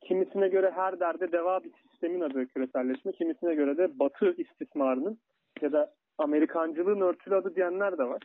Kimisine 0.00 0.48
göre 0.48 0.70
her 0.70 1.00
derde 1.00 1.32
deva 1.32 1.64
bir 1.64 1.72
sistemin 1.90 2.20
adı 2.20 2.46
küreselleşme. 2.46 3.12
Kimisine 3.12 3.54
göre 3.54 3.76
de 3.76 3.98
batı 3.98 4.34
istismarının 4.38 5.18
ya 5.60 5.72
da 5.72 5.92
Amerikancılığın 6.18 7.00
örtülü 7.00 7.34
adı 7.34 7.54
diyenler 7.54 7.98
de 7.98 8.04
var. 8.04 8.22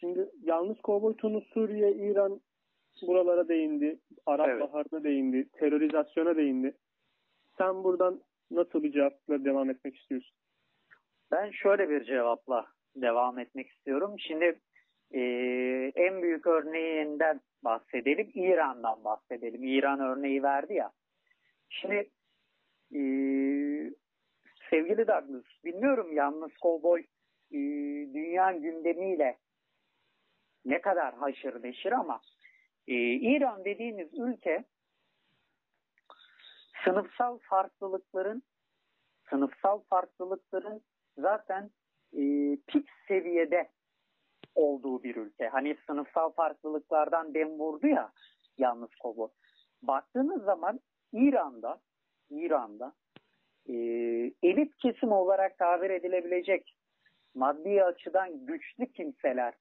Şimdi 0.00 0.30
yalnız 0.42 0.80
Kovboy 0.80 1.16
Tunus, 1.16 1.44
Suriye, 1.46 1.92
İran 1.92 2.40
buralara 3.02 3.48
değindi. 3.48 3.98
Arap 4.26 4.48
evet. 4.48 4.60
Baharı'na 4.60 5.04
değindi. 5.04 5.48
Terörizasyona 5.52 6.36
değindi. 6.36 6.74
Sen 7.58 7.84
buradan 7.84 8.20
nasıl 8.50 8.82
bir 8.82 8.92
cevapla 8.92 9.44
devam 9.44 9.70
etmek 9.70 9.96
istiyorsun? 9.96 10.36
Ben 11.30 11.50
şöyle 11.50 11.88
bir 11.90 12.04
cevapla 12.04 12.66
devam 12.96 13.38
etmek 13.38 13.68
istiyorum. 13.68 14.14
Şimdi 14.18 14.60
e, 15.10 15.20
en 15.94 16.22
büyük 16.22 16.46
örneğinden 16.46 17.40
bahsedelim. 17.64 18.30
İran'dan 18.34 19.04
bahsedelim. 19.04 19.64
İran 19.64 20.00
örneği 20.00 20.42
verdi 20.42 20.74
ya. 20.74 20.90
Şimdi 21.68 22.10
e, 22.94 23.00
sevgili 24.70 25.06
Douglas, 25.06 25.44
bilmiyorum 25.64 26.12
yalnız 26.12 26.56
kovboy 26.56 27.00
e, 27.50 27.58
dünya 28.14 28.52
gündemiyle 28.52 29.36
ne 30.64 30.80
kadar 30.80 31.14
haşır 31.14 31.62
neşir 31.62 31.92
ama 31.92 32.20
e, 32.88 32.94
İran 33.12 33.64
dediğimiz 33.64 34.08
ülke 34.18 34.64
sınıfsal 36.86 37.38
farklılıkların 37.38 38.42
sınıfsal 39.30 39.80
farklılıkların 39.90 40.82
zaten 41.18 41.70
e, 42.12 42.22
pik 42.66 42.88
seviyede 43.08 43.68
olduğu 44.54 45.02
bir 45.02 45.16
ülke. 45.16 45.48
Hani 45.48 45.76
sınıfsal 45.86 46.30
farklılıklardan 46.30 47.34
dem 47.34 47.48
vurdu 47.48 47.86
ya 47.86 48.12
yalnız 48.58 48.94
Kobo. 49.02 49.32
Baktığınız 49.82 50.42
zaman 50.42 50.80
İran'da 51.12 51.80
İran'da 52.30 52.92
e, 53.68 53.74
elit 54.42 54.76
kesim 54.76 55.12
olarak 55.12 55.58
tabir 55.58 55.90
edilebilecek 55.90 56.76
maddi 57.34 57.84
açıdan 57.84 58.46
güçlü 58.46 58.92
kimseler 58.92 59.54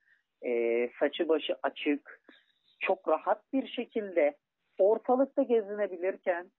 e, 0.45 0.89
saçı 0.99 1.29
başı 1.29 1.55
açık 1.63 2.21
çok 2.79 3.07
rahat 3.07 3.53
bir 3.53 3.67
şekilde 3.67 4.37
ortalıkta 4.79 5.43
gezinebilirken 5.43 6.51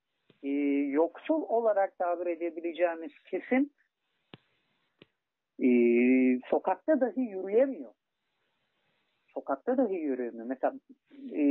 e, 0.43 0.49
yoksul 0.91 1.43
olarak 1.43 1.99
tabir 1.99 2.27
edebileceğimiz 2.27 3.13
kesim 3.31 3.71
e, 5.63 5.69
sokakta 6.51 7.01
dahi 7.01 7.21
yürüyemiyor. 7.21 7.93
Sokakta 9.35 9.77
dahi 9.77 9.95
yürüyemiyor. 9.95 10.47
Mesela 10.47 10.75
e, 11.13 11.43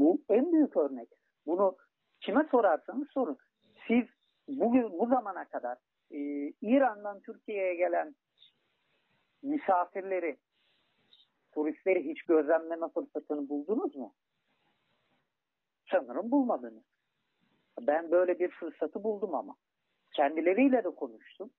bu 0.00 0.22
en 0.28 0.52
büyük 0.52 0.76
örnek. 0.76 1.08
Bunu 1.46 1.76
kime 2.20 2.48
sorarsanız 2.50 3.08
sorun. 3.10 3.38
Siz 3.86 4.04
bugün 4.48 4.98
bu 4.98 5.06
zamana 5.06 5.44
kadar 5.44 5.78
e, 6.10 6.18
İran'dan 6.62 7.20
Türkiye'ye 7.20 7.74
gelen 7.74 8.14
misafirleri, 9.42 10.36
turistleri 11.52 12.10
hiç 12.10 12.22
gözlemleme 12.22 12.88
fırsatını 12.88 13.48
buldunuz 13.48 13.96
mu? 13.96 14.14
Sanırım 15.90 16.30
bulmadınız. 16.30 16.89
Ben 17.86 18.10
böyle 18.10 18.38
bir 18.38 18.48
fırsatı 18.48 19.04
buldum 19.04 19.34
ama. 19.34 19.56
Kendileriyle 20.12 20.84
de 20.84 20.90
konuştum. 20.90 21.50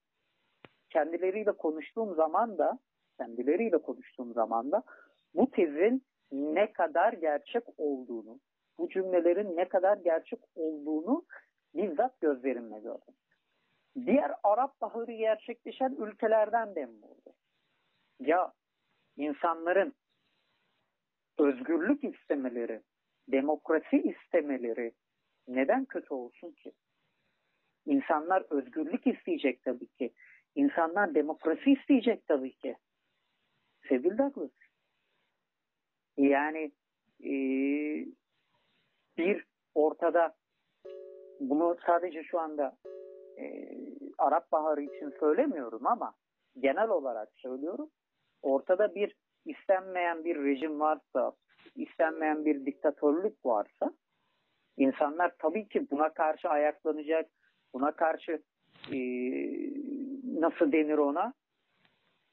Kendileriyle 0.89 1.51
konuştuğum 1.51 2.15
zaman 2.15 2.57
da 2.57 2.79
kendileriyle 3.17 3.77
konuştuğum 3.77 4.33
zaman 4.33 4.71
da 4.71 4.83
bu 5.35 5.51
tezin 5.51 6.03
ne 6.31 6.73
kadar 6.73 7.13
gerçek 7.13 7.63
olduğunu, 7.77 8.39
bu 8.77 8.89
cümlelerin 8.89 9.57
ne 9.57 9.67
kadar 9.67 9.97
gerçek 9.97 10.39
olduğunu 10.55 11.25
bizzat 11.75 12.21
gözlerimle 12.21 12.79
gördüm. 12.79 13.13
Diğer 14.05 14.31
Arap 14.43 14.81
Baharı 14.81 15.11
gerçekleşen 15.11 15.95
ülkelerden 15.99 16.75
de 16.75 16.85
mi 16.85 17.05
oldu? 17.05 17.33
Ya 18.19 18.53
insanların 19.17 19.93
özgürlük 21.39 22.03
istemeleri, 22.03 22.81
demokrasi 23.27 23.97
istemeleri 23.97 24.93
neden 25.47 25.85
kötü 25.85 26.13
olsun 26.13 26.51
ki? 26.51 26.71
İnsanlar 27.85 28.45
özgürlük 28.49 29.07
isteyecek 29.07 29.63
tabii 29.63 29.87
ki. 29.87 30.13
İnsanlar 30.55 31.15
demokrasi 31.15 31.71
isteyecek 31.71 32.27
tabii 32.27 32.53
ki. 32.53 32.75
Sevgili 33.89 34.17
Douglas. 34.17 34.51
Yani 36.17 36.71
e, 37.23 37.33
bir 39.17 39.45
ortada 39.75 40.35
bunu 41.39 41.77
sadece 41.85 42.23
şu 42.23 42.39
anda 42.39 42.77
e, 43.37 43.69
Arap 44.17 44.51
Baharı 44.51 44.81
için 44.81 45.13
söylemiyorum 45.19 45.87
ama 45.87 46.13
genel 46.59 46.89
olarak 46.89 47.29
söylüyorum. 47.35 47.89
Ortada 48.41 48.95
bir 48.95 49.15
istenmeyen 49.45 50.23
bir 50.23 50.43
rejim 50.43 50.79
varsa, 50.79 51.33
istenmeyen 51.75 52.45
bir 52.45 52.65
diktatörlük 52.65 53.45
varsa 53.45 53.93
insanlar 54.81 55.31
tabii 55.39 55.67
ki 55.67 55.91
buna 55.91 56.13
karşı 56.13 56.49
ayaklanacak, 56.49 57.29
buna 57.73 57.91
karşı 57.91 58.41
e, 58.91 58.97
nasıl 60.23 60.71
denir 60.71 60.97
ona 60.97 61.33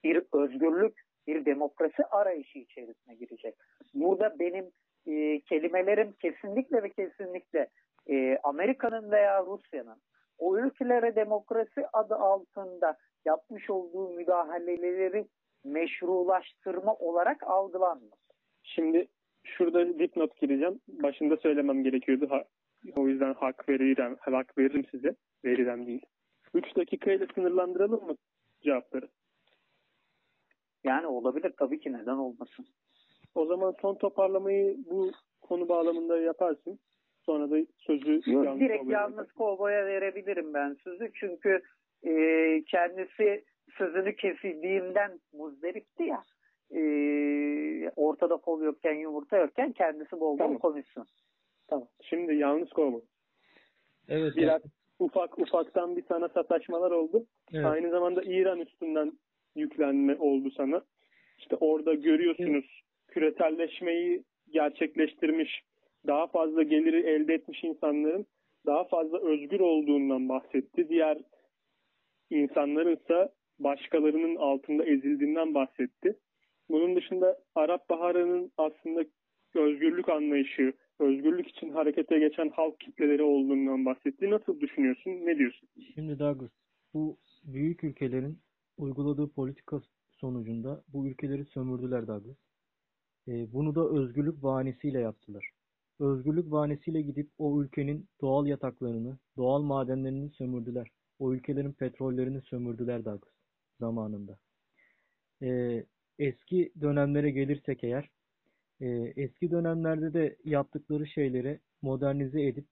bir 0.05 0.23
özgürlük, 0.33 1.03
bir 1.27 1.45
demokrasi 1.45 2.05
arayışı 2.05 2.59
içerisine 2.59 3.15
girecek. 3.15 3.55
Burada 3.95 4.39
benim 4.39 4.71
e, 5.07 5.41
kelimelerim 5.41 6.13
kesinlikle 6.13 6.83
ve 6.83 6.91
kesinlikle 6.91 7.69
e, 8.11 8.39
Amerika'nın 8.43 9.11
veya 9.11 9.47
Rusya'nın 9.47 9.99
o 10.39 10.59
ülkelere 10.59 11.17
demokrasi 11.17 11.87
adı 11.93 12.15
altında 12.15 12.97
yapmış 13.25 13.71
olduğu 13.71 14.09
müdahaleleri 14.09 15.27
meşrulaştırma 15.65 16.95
olarak 16.95 17.43
algılanmaz. 17.43 18.19
Şimdi 18.63 19.09
şurada 19.57 19.99
dipnot 19.99 20.41
gireceğim. 20.41 20.81
Başında 20.89 21.37
söylemem 21.37 21.85
gerekiyordu. 21.85 22.27
Ha, 22.31 22.45
o 22.97 23.09
yüzden 23.09 23.35
hak 23.35 23.69
veririm, 23.69 24.17
hak 24.21 24.59
veririm 24.59 24.85
size. 24.91 25.15
Veririm 25.45 25.87
değil. 25.87 26.03
3 26.55 26.77
dakikayla 26.77 27.27
sınırlandıralım 27.35 28.07
mı 28.07 28.17
cevapları? 28.63 29.09
Yani 30.85 31.07
olabilir 31.07 31.53
tabii 31.59 31.81
ki 31.81 31.93
neden 31.93 32.17
olmasın. 32.17 32.67
O 33.35 33.47
zaman 33.47 33.75
son 33.81 33.95
toparlamayı 33.95 34.77
bu 34.91 35.13
konu 35.41 35.69
bağlamında 35.69 36.19
yaparsın. 36.19 36.79
Sonra 37.27 37.51
da 37.51 37.57
sözü 37.79 38.21
Yok, 38.27 38.45
yalnız 38.45 38.61
direkt 38.61 38.91
yalnız 38.91 39.33
kovboya 39.33 39.87
verebilirim 39.87 40.55
ben 40.55 40.77
sözü. 40.85 41.11
Çünkü 41.15 41.63
e, 42.07 42.13
kendisi 42.67 43.45
sözünü 43.79 44.17
kesildiğinden 44.17 45.21
muzdaripti 45.33 46.03
ya. 46.03 46.23
E, 46.71 46.81
ortada 47.97 48.39
fol 48.39 48.63
yokken 48.63 48.95
yumurta 48.95 49.37
yokken 49.37 49.73
kendisi 49.73 50.13
bol 50.13 50.21
bol 50.21 50.39
tamam. 50.39 50.59
konuşsun. 50.59 51.07
Tamam. 51.69 51.89
Şimdi 52.03 52.35
yalnız 52.35 52.71
kovboy. 52.71 53.01
Evet. 54.09 54.37
Biraz 54.37 54.63
yani. 54.63 54.73
ufak 54.99 55.39
ufaktan 55.39 55.97
bir 55.97 56.05
sana 56.09 56.29
sataşmalar 56.29 56.91
oldu. 56.91 57.27
Evet. 57.53 57.67
Aynı 57.67 57.91
zamanda 57.91 58.23
İran 58.23 58.61
üstünden 58.61 59.13
yüklenme 59.57 60.17
oldu 60.17 60.51
sana. 60.57 60.83
İşte 61.39 61.57
orada 61.57 61.95
görüyorsunuz 61.95 62.65
evet. 62.65 63.09
küreselleşmeyi 63.09 64.25
gerçekleştirmiş, 64.51 65.63
daha 66.07 66.27
fazla 66.27 66.63
geliri 66.63 67.07
elde 67.07 67.35
etmiş 67.35 67.65
insanların 67.65 68.27
daha 68.67 68.85
fazla 68.85 69.19
özgür 69.19 69.61
olduğundan 69.61 70.29
bahsetti. 70.29 70.89
Diğer 70.89 71.19
insanların 72.31 72.97
ise 72.97 73.29
başkalarının 73.59 74.37
altında 74.37 74.85
ezildiğinden 74.85 75.55
bahsetti. 75.55 76.17
Bunun 76.71 76.97
dışında 76.97 77.39
Arap 77.55 77.91
Baharı'nın 77.91 78.53
aslında 78.59 79.05
özgürlük 79.55 80.09
anlayışı, 80.09 80.73
özgürlük 80.99 81.49
için 81.49 81.71
harekete 81.71 82.19
geçen 82.19 82.49
halk 82.49 82.81
kitleleri 82.81 83.23
olduğundan 83.23 83.85
bahsetti. 83.87 84.31
Nasıl 84.31 84.61
düşünüyorsun? 84.61 85.11
Ne 85.11 85.39
diyorsun? 85.39 85.69
Şimdi 85.95 86.19
Douglas, 86.19 86.51
bu 86.95 87.17
büyük 87.45 87.85
ülkelerin 87.85 88.39
uyguladığı 88.77 89.29
politika 89.29 89.81
sonucunda 90.11 90.83
bu 90.93 91.07
ülkeleri 91.07 91.45
sömürdüler 91.45 92.07
Douglas. 92.07 92.37
E, 93.29 93.53
bunu 93.53 93.75
da 93.75 93.89
özgürlük 93.89 94.43
bahanesiyle 94.43 95.01
yaptılar. 95.01 95.51
Özgürlük 96.01 96.51
bahanesiyle 96.51 97.03
gidip 97.03 97.29
o 97.39 97.63
ülkenin 97.63 98.07
doğal 98.21 98.47
yataklarını, 98.47 99.19
doğal 99.37 99.63
madenlerini 99.63 100.31
sömürdüler. 100.31 100.89
O 101.19 101.33
ülkelerin 101.33 101.73
petrollerini 101.73 102.41
sömürdüler 102.41 103.05
Douglas 103.05 103.35
zamanında. 103.81 104.39
E, 105.43 105.85
eski 106.19 106.73
dönemlere 106.81 107.31
gelirsek 107.31 107.85
eğer, 107.85 108.11
e, 108.81 108.87
eski 109.17 109.51
dönemlerde 109.51 110.13
de 110.15 110.37
yaptıkları 110.45 111.07
şeyleri 111.07 111.61
modernize 111.83 112.43
edip 112.47 112.67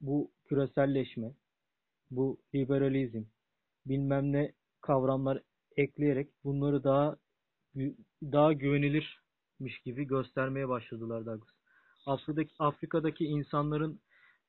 bu 0.00 0.30
küreselleşme, 0.44 1.34
bu 2.10 2.38
liberalizm, 2.54 3.24
bilmem 3.86 4.32
ne 4.32 4.52
kavramlar 4.80 5.42
ekleyerek 5.76 6.28
bunları 6.44 6.84
daha 6.84 7.16
daha 8.22 8.52
güvenilirmiş 8.52 9.80
gibi 9.84 10.04
göstermeye 10.04 10.68
başladılar 10.68 11.26
Douglas. 11.26 11.48
Afrika'daki, 12.06 12.54
Afrika'daki 12.58 13.24
insanların 13.24 14.00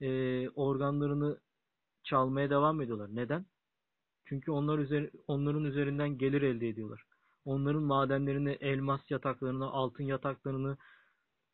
e, 0.01 0.49
organlarını 0.49 1.39
çalmaya 2.03 2.49
devam 2.49 2.81
ediyorlar. 2.81 3.09
Neden? 3.13 3.45
Çünkü 4.25 4.51
onlar 4.51 4.79
üzeri, 4.79 5.11
onların 5.27 5.63
üzerinden 5.63 6.17
gelir 6.17 6.41
elde 6.41 6.67
ediyorlar. 6.69 7.03
Onların 7.45 7.83
madenlerini, 7.83 8.51
elmas 8.51 9.01
yataklarını, 9.11 9.65
altın 9.65 10.03
yataklarını 10.03 10.77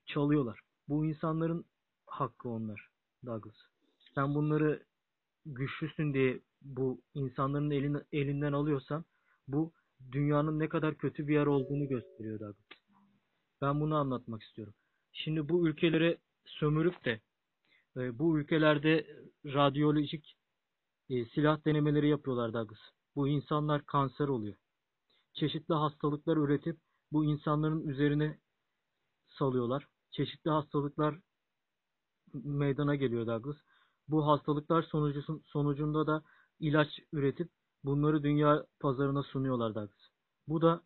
çalıyorlar. 0.06 0.60
Bu 0.88 1.06
insanların 1.06 1.66
hakkı 2.06 2.50
onlar 2.50 2.90
Douglas. 3.26 3.56
Sen 4.16 4.36
bunları 4.36 4.84
güçlüsün 5.46 6.14
diye 6.14 6.40
bu 6.62 7.02
insanların 7.14 7.72
elin, 7.72 8.02
elinden 8.12 8.54
alıyorsan 8.54 9.06
bu 9.48 9.74
dünyanın 10.12 10.60
ne 10.60 10.70
kadar 10.70 10.98
kötü 10.98 11.28
bir 11.28 11.34
yer 11.34 11.46
olduğunu 11.46 11.88
gösteriyor 11.88 12.40
Douglas. 12.40 12.80
Ben 13.62 13.80
bunu 13.82 13.96
anlatmak 13.96 14.44
istiyorum. 14.44 14.74
Şimdi 15.14 15.50
bu 15.50 15.68
ülkelere 15.68 16.18
sömürüp 16.46 17.06
de 17.06 17.22
e, 17.98 18.20
bu 18.20 18.40
ülkelerde 18.40 19.08
radyolojik 19.46 20.38
e, 21.10 21.26
silah 21.26 21.66
denemeleri 21.66 22.10
yapıyorlar 22.10 22.54
Douglas. 22.54 22.80
Bu 23.16 23.28
insanlar 23.28 23.86
kanser 23.86 24.28
oluyor. 24.28 24.56
Çeşitli 25.40 25.74
hastalıklar 25.74 26.38
üretip 26.38 26.78
bu 27.12 27.26
insanların 27.26 27.88
üzerine 27.88 28.40
salıyorlar. 29.28 29.88
Çeşitli 30.12 30.52
hastalıklar 30.52 31.20
meydana 32.34 32.96
geliyor 32.96 33.28
Douglas. 33.28 33.58
Bu 34.08 34.28
hastalıklar 34.28 34.84
sonucu, 34.84 35.42
sonucunda 35.46 36.08
da 36.08 36.24
ilaç 36.60 36.88
üretip 37.14 37.50
bunları 37.84 38.24
dünya 38.24 38.66
pazarına 38.80 39.24
sunuyorlar 39.24 39.76
Douglas. 39.76 40.10
Bu 40.48 40.62
da 40.62 40.82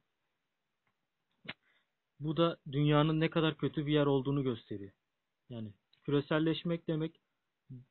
bu 2.20 2.38
da 2.38 2.58
dünyanın 2.72 3.20
ne 3.20 3.30
kadar 3.30 3.58
kötü 3.58 3.86
bir 3.86 3.94
yer 3.94 4.06
olduğunu 4.06 4.44
gösteriyor. 4.44 4.92
Yani 5.50 5.74
küreselleşmek 6.04 6.88
demek 6.88 7.22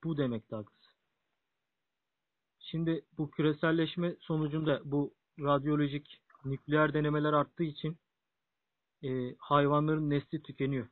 bu 0.05 0.17
demek 0.17 0.51
Douglas. 0.51 0.83
Şimdi 2.59 3.05
bu 3.19 3.31
küreselleşme 3.31 4.17
sonucunda 4.21 4.83
bu 4.85 5.15
radyolojik 5.41 6.23
nükleer 6.45 6.95
denemeler 6.95 7.33
arttığı 7.33 7.65
için 7.65 7.97
e, 9.03 9.35
hayvanların 9.39 10.11
nesli 10.11 10.43
tükeniyor. 10.43 10.89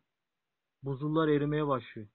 Buzullar 0.82 1.28
erimeye 1.28 1.66
başlıyor. 1.66 2.08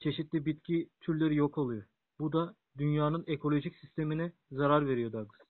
Çeşitli 0.00 0.46
bitki 0.46 0.88
türleri 1.00 1.34
yok 1.34 1.58
oluyor. 1.58 1.84
Bu 2.18 2.32
da 2.32 2.54
dünyanın 2.78 3.24
ekolojik 3.26 3.76
sistemine 3.76 4.32
zarar 4.50 4.88
veriyor 4.88 5.12
Douglas. 5.12 5.46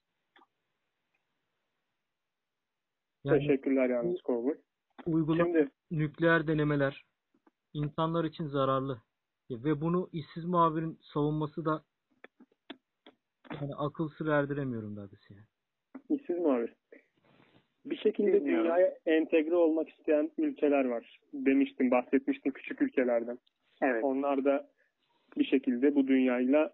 Yani 3.25 3.39
Teşekkürler 3.39 3.91
yalnız 3.91 4.23
Kovboy. 4.23 4.59
Uygulama 5.07 5.45
Şimdi... 5.45 5.71
nükleer 5.91 6.47
denemeler 6.47 7.05
insanlar 7.73 8.25
için 8.25 8.47
zararlı. 8.47 9.03
Ve 9.51 9.81
bunu 9.81 10.09
işsiz 10.13 10.45
muhabirin 10.45 10.99
savunması 11.13 11.65
da 11.65 11.85
yani 13.61 13.75
akıl 13.75 14.09
sır 14.09 14.27
erdiremiyorum 14.27 14.97
Douglas 14.97 15.31
yani. 15.31 15.47
İşsiz 16.11 16.39
muhabir. 16.39 16.75
Bir 17.87 17.97
şekilde 17.97 18.33
Bilmiyorum. 18.33 18.65
dünyaya 18.65 18.95
entegre 19.07 19.55
olmak 19.55 19.89
isteyen 19.89 20.31
ülkeler 20.39 20.85
var. 20.85 21.21
Demiştim, 21.33 21.91
bahsetmiştim 21.91 22.53
küçük 22.53 22.83
ülkelerden. 22.83 23.39
Evet. 23.83 24.05
Onlar 24.05 24.45
da 24.45 24.69
bir 25.37 25.45
şekilde 25.45 25.95
bu 25.95 26.09
dünyayla 26.09 26.73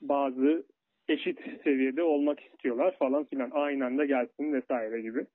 bazı 0.00 0.64
eşit 1.08 1.40
seviyede 1.64 2.02
olmak 2.02 2.40
istiyorlar 2.40 2.96
falan 2.96 3.24
filan. 3.24 3.50
Aynı 3.50 3.86
anda 3.86 4.04
gelsin 4.04 4.52
vesaire 4.52 5.00
gibi. 5.00 5.26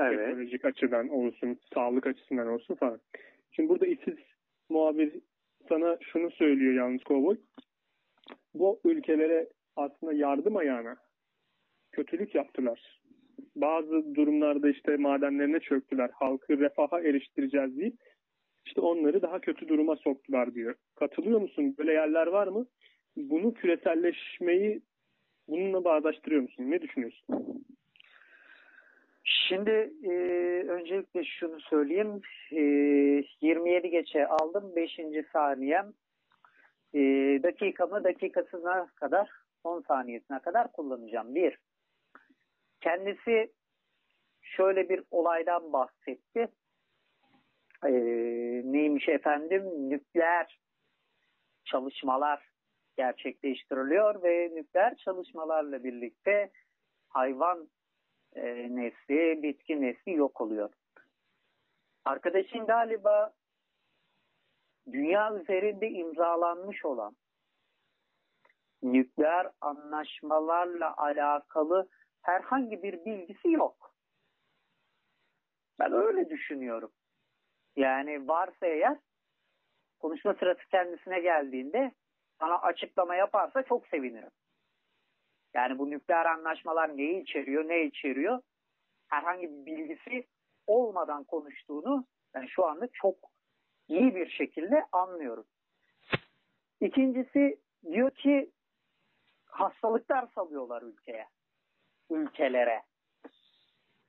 Evet. 0.00 0.28
Ekolojik 0.28 0.64
açıdan 0.64 1.08
olsun, 1.08 1.58
sağlık 1.74 2.06
açısından 2.06 2.46
olsun 2.46 2.74
falan. 2.74 3.00
Şimdi 3.50 3.68
burada 3.68 3.86
işsiz 3.86 4.16
muhabir 4.68 5.12
sana 5.68 5.98
şunu 6.00 6.30
söylüyor 6.30 6.74
yalnız 6.74 7.02
kovboy. 7.04 7.36
Bu 8.54 8.80
ülkelere 8.84 9.48
aslında 9.76 10.12
yardım 10.12 10.56
ayağına 10.56 10.96
kötülük 11.92 12.34
yaptılar. 12.34 13.00
bazı 13.56 14.14
durumlarda 14.14 14.70
işte 14.70 14.96
madenlerine 14.96 15.60
çöktüler. 15.60 16.10
Halkı 16.14 16.60
refaha 16.60 17.00
eriştireceğiz 17.00 17.78
deyip 17.78 17.94
işte 18.66 18.80
onları 18.80 19.22
daha 19.22 19.40
kötü 19.40 19.68
duruma 19.68 19.96
soktular 19.96 20.54
diyor. 20.54 20.74
Katılıyor 20.94 21.40
musun? 21.40 21.74
Böyle 21.78 21.92
yerler 21.92 22.26
var 22.26 22.46
mı? 22.46 22.66
Bunu 23.16 23.54
küreselleşmeyi 23.54 24.82
bununla 25.48 25.84
bağdaştırıyor 25.84 26.42
musun? 26.42 26.70
Ne 26.70 26.82
düşünüyorsun? 26.82 27.26
Şimdi 29.24 29.92
e, 30.02 30.12
öncelikle 30.68 31.24
şunu 31.24 31.60
söyleyeyim. 31.60 32.20
E, 32.52 32.60
27 33.40 33.90
geçe 33.90 34.26
aldım. 34.26 34.72
5. 34.76 35.00
saniyem. 35.32 35.92
E, 36.94 37.00
dakikamı 37.42 38.04
dakikasına 38.04 38.86
kadar 38.94 39.30
10 39.64 39.80
saniyesine 39.80 40.38
kadar 40.38 40.72
kullanacağım. 40.72 41.34
Bir, 41.34 41.58
kendisi 42.80 43.52
şöyle 44.42 44.88
bir 44.88 45.02
olaydan 45.10 45.72
bahsetti. 45.72 46.48
E, 47.86 47.92
neymiş 48.64 49.08
efendim? 49.08 49.90
Nükleer 49.90 50.60
çalışmalar 51.64 52.50
gerçekleştiriliyor 52.96 54.22
ve 54.22 54.50
nükleer 54.54 54.96
çalışmalarla 54.96 55.84
birlikte 55.84 56.50
hayvan 57.08 57.68
e, 58.34 58.44
nesli, 58.76 59.42
bitki 59.42 59.80
nesli 59.80 60.12
yok 60.12 60.40
oluyor. 60.40 60.70
Arkadaşın 62.04 62.66
galiba 62.66 63.32
dünya 64.92 65.34
üzerinde 65.34 65.90
imzalanmış 65.90 66.84
olan 66.84 67.16
nükleer 68.82 69.50
anlaşmalarla 69.60 70.96
alakalı 70.96 71.88
herhangi 72.22 72.82
bir 72.82 73.04
bilgisi 73.04 73.50
yok. 73.50 73.94
Ben 75.78 75.92
öyle 75.92 76.30
düşünüyorum. 76.30 76.92
Yani 77.76 78.28
varsa 78.28 78.66
eğer 78.66 78.98
konuşma 79.98 80.34
sırası 80.34 80.66
kendisine 80.70 81.20
geldiğinde 81.20 81.92
bana 82.40 82.58
açıklama 82.58 83.14
yaparsa 83.14 83.62
çok 83.62 83.86
sevinirim. 83.86 84.30
Yani 85.54 85.78
bu 85.78 85.90
nükleer 85.90 86.26
anlaşmalar 86.26 86.96
neyi 86.96 87.22
içeriyor, 87.22 87.68
ne 87.68 87.84
içeriyor? 87.84 88.42
Herhangi 89.08 89.50
bir 89.50 89.66
bilgisi 89.66 90.26
olmadan 90.66 91.24
konuştuğunu 91.24 92.06
ben 92.34 92.46
şu 92.46 92.66
anda 92.66 92.88
çok 92.92 93.16
iyi 93.88 94.14
bir 94.14 94.30
şekilde 94.30 94.86
anlıyorum. 94.92 95.44
İkincisi 96.80 97.60
diyor 97.92 98.10
ki 98.10 98.50
hastalıklar 99.44 100.26
salıyorlar 100.34 100.82
ülkeye, 100.82 101.26
ülkelere. 102.10 102.82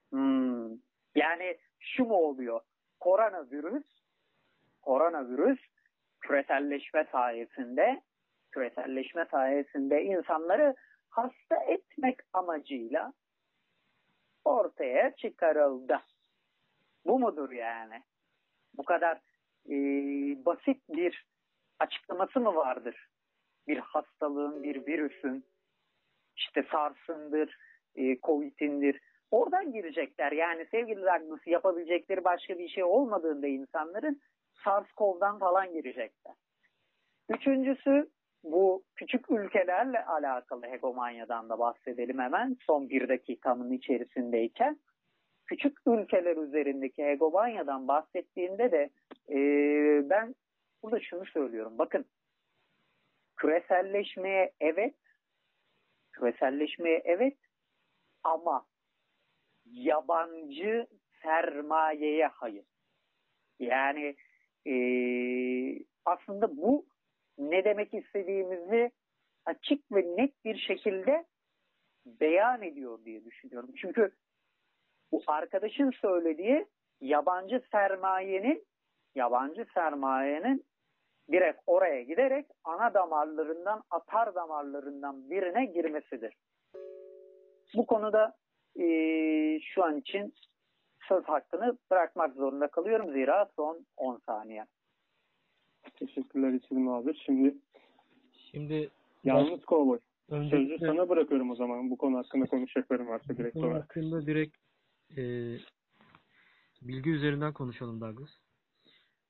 Hmm. 0.10 0.70
Yani 1.16 1.58
şu 1.80 2.06
mu 2.06 2.16
oluyor? 2.16 2.62
Koronavirüs, 3.00 3.86
koronavirüs 4.82 5.60
küreselleşme 6.22 7.08
sayesinde, 7.12 8.02
küreselleşme 8.52 9.26
sayesinde 9.32 10.04
insanları 10.04 10.76
hasta 11.10 11.56
etmek 11.68 12.20
amacıyla 12.34 13.14
ortaya 14.46 15.16
çıkarıldı. 15.16 16.02
Bu 17.06 17.20
mudur 17.20 17.52
yani? 17.52 18.04
Bu 18.74 18.84
kadar 18.84 19.18
e, 19.70 19.76
basit 20.46 20.90
bir 20.90 21.26
açıklaması 21.80 22.40
mı 22.40 22.56
vardır? 22.56 23.10
Bir 23.68 23.78
hastalığın, 23.78 24.64
bir 24.64 24.88
virüsün, 24.88 25.46
işte 26.36 26.64
SARS'ındır, 26.72 27.58
e, 27.96 28.20
COVID'indir. 28.20 29.02
Oradan 29.32 29.72
girecekler. 29.72 30.32
Yani 30.32 30.66
sevgili 30.72 31.02
Douglas 31.02 31.48
yapabilecekleri 31.48 32.24
başka 32.24 32.58
bir 32.58 32.68
şey 32.68 32.84
olmadığında 32.84 33.48
insanların 33.48 34.22
SARS-CoV'dan 34.64 35.40
falan 35.40 35.74
girecekler. 35.74 36.36
Üçüncüsü 37.30 38.10
bu 38.44 38.84
küçük 38.96 39.32
ülkelerle 39.32 40.06
alakalı 40.06 40.66
hegemonyadan 40.66 41.50
da 41.50 41.60
bahsedelim 41.60 42.20
hemen 42.20 42.58
son 42.62 42.90
bir 42.90 43.10
dakikamın 43.10 43.72
içerisindeyken. 43.72 44.80
Küçük 45.46 45.78
ülkeler 45.88 46.38
üzerindeki 46.38 47.04
hegemonyadan 47.04 47.88
bahsettiğinde 47.88 48.72
de 48.72 48.90
e, 49.30 49.40
ben 50.10 50.36
burada 50.84 51.00
şunu 51.00 51.26
söylüyorum. 51.26 51.78
Bakın 51.78 52.06
küreselleşmeye 53.38 54.52
evet, 54.60 54.96
küreselleşmeye 56.12 57.02
evet 57.06 57.38
ama 58.24 58.66
yabancı 59.66 60.88
sermayeye 61.24 62.28
hayır. 62.28 62.66
Yani 63.60 64.16
e, 64.68 64.76
aslında 66.06 66.58
bu 66.58 66.86
ne 67.38 67.64
demek 67.64 67.94
istediğimizi 67.94 68.92
açık 69.46 69.92
ve 69.92 70.18
net 70.18 70.46
bir 70.46 70.58
şekilde 70.58 71.26
beyan 72.06 72.62
ediyor 72.62 73.06
diye 73.06 73.26
düşünüyorum. 73.26 73.70
Çünkü 73.78 74.12
bu 75.12 75.24
arkadaşın 75.28 75.92
söylediği 75.92 76.66
yabancı 77.02 77.64
sermayenin 77.72 78.66
yabancı 79.16 79.66
sermayenin 79.74 80.66
direkt 81.32 81.62
oraya 81.68 82.02
giderek 82.02 82.46
ana 82.64 82.94
damarlarından 82.94 83.84
atar 83.90 84.36
damarlarından 84.36 85.30
birine 85.30 85.66
girmesidir. 85.66 86.34
Bu 87.76 87.86
konuda 87.86 88.36
e, 88.80 88.86
şu 89.60 89.84
an 89.84 89.98
için 89.98 90.34
söz 91.08 91.24
hakkını 91.24 91.78
bırakmak 91.92 92.36
zorunda 92.36 92.68
kalıyorum 92.68 93.12
zira 93.12 93.50
son 93.56 93.86
10 93.98 94.18
saniye. 94.26 94.66
Teşekkürler 96.00 96.54
İçilim 96.54 96.90
abi. 96.90 97.16
Şimdi 97.26 97.56
Şimdi 98.52 98.90
yalnız 99.24 99.66
kovboy. 99.66 100.00
Sözü 100.30 100.44
öncelikle 100.44 100.88
sana 100.88 101.10
bırakıyorum 101.10 101.52
o 101.52 101.56
zaman. 101.56 101.90
Bu 101.90 101.98
konu 101.98 102.18
hakkında 102.18 102.46
konuşacaklarım 102.46 103.08
varsa 103.08 103.34
bu 103.34 103.38
direkt 103.38 103.54
konu 103.54 103.66
olarak. 103.66 103.84
hakkında 103.84 104.26
direkt 104.26 104.58
e, 105.18 105.22
bilgi 106.82 107.10
üzerinden 107.10 107.54
konuşalım 107.54 108.02
Douglas. 108.02 108.30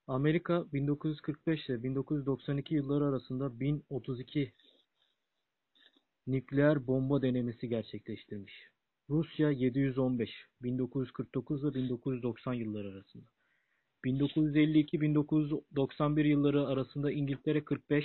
Amerika 0.06 0.64
1945 0.72 1.68
ile 1.68 1.82
1992 1.82 2.74
yılları 2.74 3.04
arasında 3.04 3.60
1032 3.60 4.52
nükleer 6.26 6.86
bomba 6.86 7.22
denemesi 7.22 7.68
gerçekleştirmiş. 7.68 8.54
Rusya 9.10 9.50
715 9.50 10.30
1949 10.62 11.64
ve 11.64 11.74
1990 11.74 12.54
yılları 12.54 12.88
arasında. 12.88 13.24
1952-1991 14.04 16.26
yılları 16.26 16.66
arasında 16.66 17.12
İngiltere 17.12 17.64
45, 17.64 18.04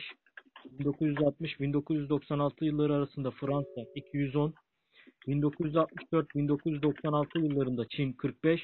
1960-1996 0.79 2.65
yılları 2.65 2.93
arasında 2.93 3.31
Fransa 3.31 3.85
210, 3.95 4.53
1964-1996 5.27 7.43
yıllarında 7.43 7.87
Çin 7.87 8.13
45, 8.13 8.61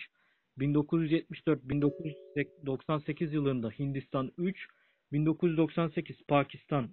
1974-1998 0.57 3.33
yıllarında 3.33 3.69
Hindistan 3.69 4.31
3, 4.37 4.67
1998 5.11 6.17
Pakistan 6.27 6.89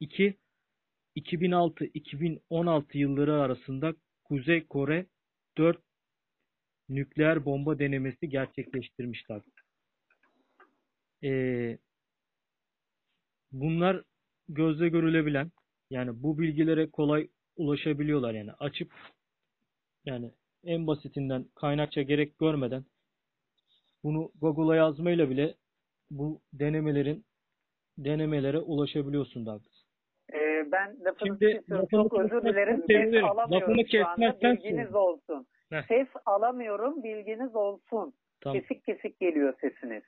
2, 0.00 0.34
2006-2016 1.16 2.98
yılları 2.98 3.40
arasında 3.40 3.94
Kuzey 4.24 4.66
Kore 4.66 5.06
4 5.58 5.78
nükleer 6.88 7.44
bomba 7.44 7.78
denemesi 7.78 8.28
gerçekleştirmişler. 8.28 9.40
Ee, 11.24 11.78
bunlar 13.52 14.02
gözle 14.48 14.88
görülebilen 14.88 15.52
yani 15.90 16.22
bu 16.22 16.38
bilgilere 16.38 16.90
kolay 16.90 17.28
ulaşabiliyorlar 17.56 18.34
yani 18.34 18.52
açıp 18.52 18.92
yani 20.04 20.30
en 20.64 20.86
basitinden 20.86 21.46
kaynakça 21.54 22.02
gerek 22.02 22.38
görmeden 22.38 22.84
bunu 24.04 24.32
Google'a 24.40 24.76
yazmayla 24.76 25.30
bile 25.30 25.54
bu 26.10 26.40
denemelerin 26.52 27.24
denemelere 27.98 28.58
ulaşabiliyorsun 28.58 29.46
Douglas. 29.46 29.71
Ben 30.72 30.96
lafını 31.04 31.26
Şimdi 31.28 31.52
kesiyorum. 31.52 31.86
Çok 31.90 32.18
özür 32.20 32.42
dilerim. 32.42 32.84
Ses 32.86 33.24
alamıyorum 33.24 33.52
Lafını 33.78 33.88
şu 33.92 34.06
anda. 34.06 34.34
Bilginiz 34.40 34.62
sevinirim. 34.62 34.94
olsun. 34.94 35.46
Heh. 35.70 35.82
Ses 35.88 36.08
alamıyorum. 36.26 37.02
Bilginiz 37.02 37.56
olsun. 37.56 38.14
Tamam. 38.40 38.58
Kesik 38.60 38.84
kesik 38.84 39.20
geliyor 39.20 39.54
sesiniz. 39.60 40.02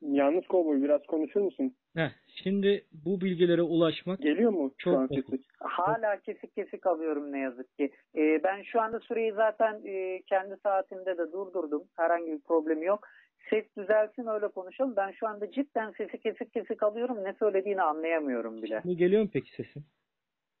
Yalnız 0.00 0.46
kovboy 0.46 0.82
biraz 0.82 1.06
konuşur 1.06 1.40
musun? 1.40 1.74
Heh, 1.96 2.10
şimdi 2.42 2.84
bu 3.04 3.20
bilgilere 3.20 3.62
ulaşmak 3.62 4.18
Geliyor 4.20 4.50
mu 4.50 4.72
şu 4.78 4.84
Çok 4.90 4.98
an 4.98 5.08
basit. 5.10 5.30
sesi? 5.30 5.42
Hala 5.60 6.20
kesik 6.20 6.54
kesik 6.54 6.86
alıyorum 6.86 7.32
ne 7.32 7.38
yazık 7.38 7.76
ki. 7.78 7.90
Ee, 8.16 8.40
ben 8.44 8.62
şu 8.62 8.80
anda 8.80 9.00
süreyi 9.00 9.32
zaten 9.32 9.80
e, 9.84 10.22
kendi 10.22 10.56
saatimde 10.62 11.18
de 11.18 11.32
durdurdum. 11.32 11.84
Herhangi 11.96 12.32
bir 12.32 12.40
problemi 12.40 12.84
yok. 12.84 13.08
Ses 13.50 13.64
düzelsin 13.76 14.26
öyle 14.26 14.48
konuşalım. 14.48 14.96
Ben 14.96 15.12
şu 15.12 15.28
anda 15.28 15.52
cidden 15.52 15.90
sesi 15.90 16.18
kesik 16.18 16.52
kesik 16.52 16.82
alıyorum. 16.82 17.24
Ne 17.24 17.32
söylediğini 17.32 17.82
anlayamıyorum 17.82 18.62
bile. 18.62 18.80
Şimdi 18.82 18.96
geliyor 18.96 19.22
mu 19.22 19.30
peki 19.32 19.50
sesim? 19.50 19.84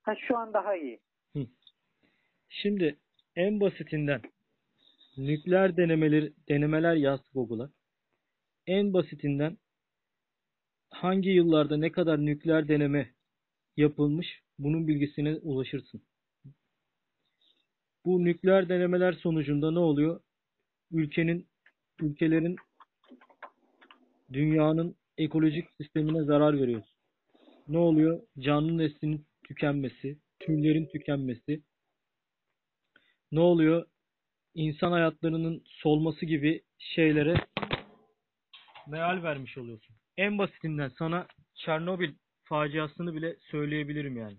Ha, 0.02 0.14
şu 0.28 0.36
an 0.38 0.52
daha 0.52 0.76
iyi. 0.76 1.00
Şimdi 2.48 2.98
En 3.36 3.60
basitinden 3.60 4.20
nükleer 5.16 5.76
denemeler, 5.76 6.32
denemeler 6.48 6.94
yaz 6.94 7.20
Google'a. 7.34 7.70
En 8.66 8.92
basitinden 8.92 9.58
hangi 10.90 11.30
yıllarda 11.30 11.76
ne 11.76 11.92
kadar 11.92 12.26
nükleer 12.26 12.68
deneme 12.68 13.14
yapılmış 13.76 14.42
bunun 14.58 14.88
bilgisine 14.88 15.34
ulaşırsın. 15.42 16.02
Bu 18.04 18.24
nükleer 18.24 18.68
denemeler 18.68 19.12
sonucunda 19.12 19.70
ne 19.70 19.78
oluyor? 19.78 20.20
Ülkenin 20.92 21.48
ülkelerin 22.00 22.56
dünyanın 24.34 24.96
ekolojik 25.18 25.68
sistemine 25.80 26.24
zarar 26.24 26.60
veriyor. 26.60 26.82
Ne 27.68 27.78
oluyor? 27.78 28.20
Canlı 28.38 28.78
neslinin 28.78 29.26
tükenmesi, 29.48 30.18
türlerin 30.40 30.86
tükenmesi. 30.86 31.62
Ne 33.32 33.40
oluyor? 33.40 33.86
İnsan 34.54 34.92
hayatlarının 34.92 35.62
solması 35.66 36.26
gibi 36.26 36.62
şeylere 36.78 37.34
meal 38.86 39.22
vermiş 39.22 39.58
oluyorsun. 39.58 39.96
En 40.16 40.38
basitinden 40.38 40.92
sana 40.98 41.26
Çernobil 41.54 42.14
faciasını 42.44 43.14
bile 43.14 43.36
söyleyebilirim 43.50 44.16
yani. 44.16 44.38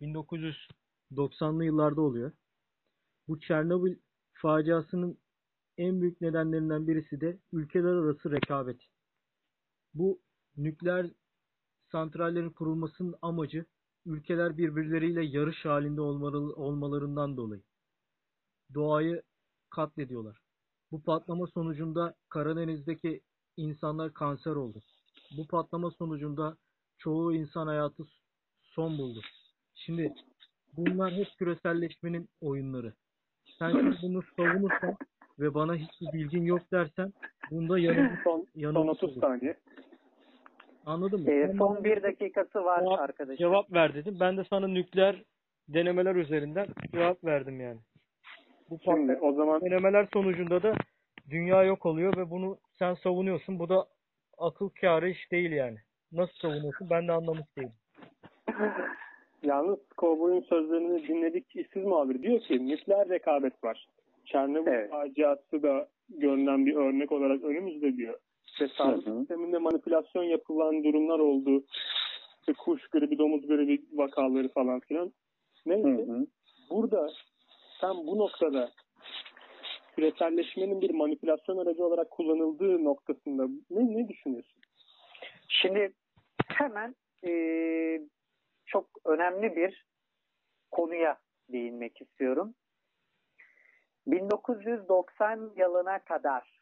1990'lı 0.00 1.64
yıllarda 1.64 2.00
oluyor. 2.00 2.32
Bu 3.28 3.40
Çernobil 3.40 3.96
faciasının 4.32 5.18
en 5.78 6.00
büyük 6.00 6.20
nedenlerinden 6.20 6.88
birisi 6.88 7.20
de 7.20 7.38
ülkeler 7.52 7.92
arası 7.92 8.30
rekabet. 8.30 8.80
Bu 9.94 10.20
nükleer 10.56 11.10
santrallerin 11.92 12.50
kurulmasının 12.50 13.14
amacı 13.22 13.64
ülkeler 14.06 14.58
birbirleriyle 14.58 15.24
yarış 15.24 15.64
halinde 15.64 16.00
olmalarından 16.00 17.36
dolayı. 17.36 17.62
Doğayı 18.74 19.22
katlediyorlar. 19.70 20.40
Bu 20.92 21.02
patlama 21.02 21.46
sonucunda 21.46 22.14
Karadeniz'deki 22.28 23.20
insanlar 23.56 24.14
kanser 24.14 24.50
oldu. 24.50 24.82
Bu 25.36 25.46
patlama 25.46 25.90
sonucunda 25.90 26.56
çoğu 26.98 27.34
insan 27.34 27.66
hayatı 27.66 28.02
son 28.62 28.98
buldu. 28.98 29.20
Şimdi 29.74 30.14
bunlar 30.76 31.12
hep 31.12 31.28
küreselleşmenin 31.38 32.28
oyunları. 32.40 32.94
Sen 33.58 33.96
bunu 34.02 34.22
savunursan 34.36 34.96
ve 35.40 35.54
bana 35.54 35.74
hiçbir 35.74 36.12
bilgin 36.12 36.44
yok 36.44 36.60
dersen 36.72 37.12
bunda 37.50 37.78
yanılmış, 37.78 38.20
son, 38.24 38.46
son 38.62 38.88
30 38.88 39.10
olur. 39.10 39.20
saniye. 39.20 39.56
Anladın 40.86 41.20
mı? 41.20 41.30
Ee, 41.30 41.54
son 41.58 41.84
bir 41.84 42.02
dakikası 42.02 42.64
var 42.64 42.80
cevap, 42.80 43.00
arkadaşım. 43.00 43.36
Cevap 43.36 43.72
ver 43.72 43.94
dedim. 43.94 44.16
Ben 44.20 44.36
de 44.36 44.44
sana 44.50 44.68
nükleer 44.68 45.22
denemeler 45.68 46.14
üzerinden 46.14 46.66
cevap 46.92 47.24
verdim 47.24 47.60
yani. 47.60 47.78
Bu 48.70 48.78
Şimdi, 48.84 49.18
o 49.20 49.32
zaman 49.32 49.60
denemeler 49.60 50.08
sonucunda 50.12 50.62
da 50.62 50.74
dünya 51.30 51.62
yok 51.62 51.86
oluyor 51.86 52.16
ve 52.16 52.30
bunu 52.30 52.58
sen 52.78 52.94
savunuyorsun. 52.94 53.58
Bu 53.58 53.68
da 53.68 53.86
akıl 54.38 54.68
kârı 54.68 55.08
iş 55.08 55.32
değil 55.32 55.52
yani. 55.52 55.78
Nasıl 56.12 56.34
savunuyorsun? 56.34 56.90
Ben 56.90 57.08
de 57.08 57.12
anlamış 57.12 57.56
değilim. 57.56 57.72
Yalnız 59.42 59.78
Kovboy'un 59.96 60.40
sözlerini 60.40 61.08
dinledik 61.08 61.56
işsiz 61.56 61.84
muhabir 61.84 62.22
diyor 62.22 62.40
ki 62.40 62.68
nükleer 62.68 63.08
rekabet 63.08 63.64
var. 63.64 63.88
Çernobil 64.32 64.72
evet. 64.72 64.90
faciası 64.90 65.62
da 65.62 65.88
görünen 66.08 66.66
bir 66.66 66.74
örnek 66.74 67.12
olarak 67.12 67.44
önümüzde 67.44 67.96
diyor. 67.96 68.18
Ve 68.60 68.68
sağlık 68.68 69.04
sisteminde 69.04 69.58
manipülasyon 69.58 70.22
yapılan 70.22 70.84
durumlar 70.84 71.18
oldu. 71.18 71.64
İşte 72.40 72.52
kuş 72.52 72.88
gribi, 72.88 73.18
domuz 73.18 73.46
gribi 73.46 73.82
vakaları 73.92 74.48
falan 74.48 74.80
filan. 74.80 75.12
Neyse 75.66 75.88
hı 75.88 76.12
hı. 76.12 76.26
burada 76.70 77.10
sen 77.80 77.96
bu 78.06 78.18
noktada 78.18 78.70
küreselleşmenin 79.96 80.80
bir 80.80 80.90
manipülasyon 80.90 81.58
aracı 81.58 81.86
olarak 81.86 82.10
kullanıldığı 82.10 82.84
noktasında 82.84 83.46
ne, 83.70 83.96
ne 83.96 84.08
düşünüyorsun? 84.08 84.60
Şimdi 85.48 85.92
hemen 86.46 86.94
e, 87.26 87.32
çok 88.66 88.86
önemli 89.04 89.56
bir 89.56 89.86
konuya 90.70 91.18
değinmek 91.48 92.00
istiyorum. 92.00 92.54
1990 94.06 95.50
yılına 95.56 95.98
kadar 95.98 96.60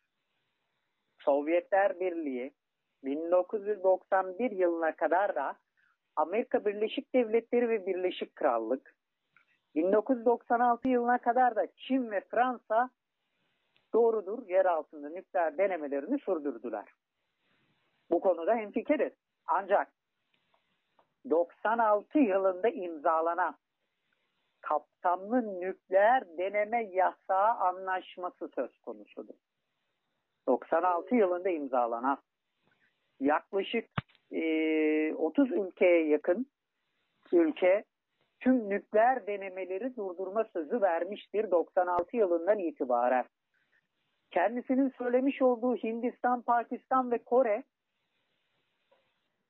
Sovyetler 1.18 2.00
Birliği 2.00 2.52
1991 3.04 4.50
yılına 4.50 4.96
kadar 4.96 5.34
da 5.34 5.56
Amerika 6.16 6.64
Birleşik 6.64 7.14
Devletleri 7.14 7.68
ve 7.68 7.86
Birleşik 7.86 8.36
Krallık 8.36 8.94
1996 9.74 10.88
yılına 10.88 11.18
kadar 11.18 11.56
da 11.56 11.66
Çin 11.76 12.10
ve 12.10 12.20
Fransa 12.20 12.90
doğrudur 13.92 14.48
yer 14.48 14.64
altında 14.64 15.08
nükleer 15.08 15.58
denemelerini 15.58 16.18
sürdürdüler. 16.18 16.88
Bu 18.10 18.20
konuda 18.20 18.54
hemfikiriz. 18.54 19.12
Ancak 19.46 19.92
96 21.30 22.18
yılında 22.18 22.68
imzalanan 22.68 23.56
kapsamlı 24.60 25.60
nükleer 25.60 26.38
deneme 26.38 26.84
yasağı 26.84 27.50
anlaşması 27.50 28.48
söz 28.54 28.78
konusudur. 28.78 29.34
96 30.46 31.14
yılında 31.14 31.48
imzalanan 31.48 32.18
yaklaşık 33.20 33.90
e, 34.32 35.14
30 35.14 35.52
ülkeye 35.52 36.06
yakın 36.08 36.46
ülke 37.32 37.84
tüm 38.40 38.68
nükleer 38.68 39.26
denemeleri 39.26 39.96
durdurma 39.96 40.44
sözü 40.44 40.80
vermiştir 40.80 41.50
96 41.50 42.16
yılından 42.16 42.58
itibaren. 42.58 43.24
Kendisinin 44.30 44.92
söylemiş 44.98 45.42
olduğu 45.42 45.76
Hindistan, 45.76 46.42
Pakistan 46.42 47.10
ve 47.10 47.18
Kore 47.18 47.62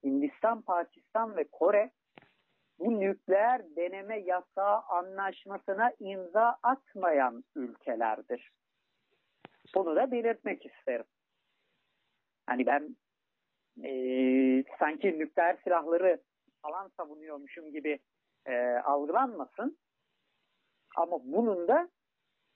Hindistan, 0.04 0.62
Pakistan 0.62 1.36
ve 1.36 1.44
Kore 1.44 1.90
bu 2.78 3.00
nükleer 3.00 3.76
deneme 3.76 4.20
yasağı 4.20 4.80
anlaşmasına 4.80 5.92
imza 6.00 6.58
atmayan 6.62 7.44
ülkelerdir. 7.56 8.52
Bunu 9.74 9.96
da 9.96 10.10
belirtmek 10.10 10.66
isterim. 10.66 11.06
Hani 12.46 12.66
ben 12.66 12.96
e, 13.84 13.90
sanki 14.78 15.18
nükleer 15.18 15.56
silahları 15.64 16.20
falan 16.62 16.88
savunuyormuşum 16.96 17.72
gibi 17.72 17.98
e, 18.46 18.56
algılanmasın. 18.84 19.78
Ama 20.96 21.18
bunun 21.24 21.68
da 21.68 21.88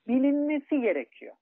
bilinmesi 0.09 0.81
gerekiyor. 0.81 1.37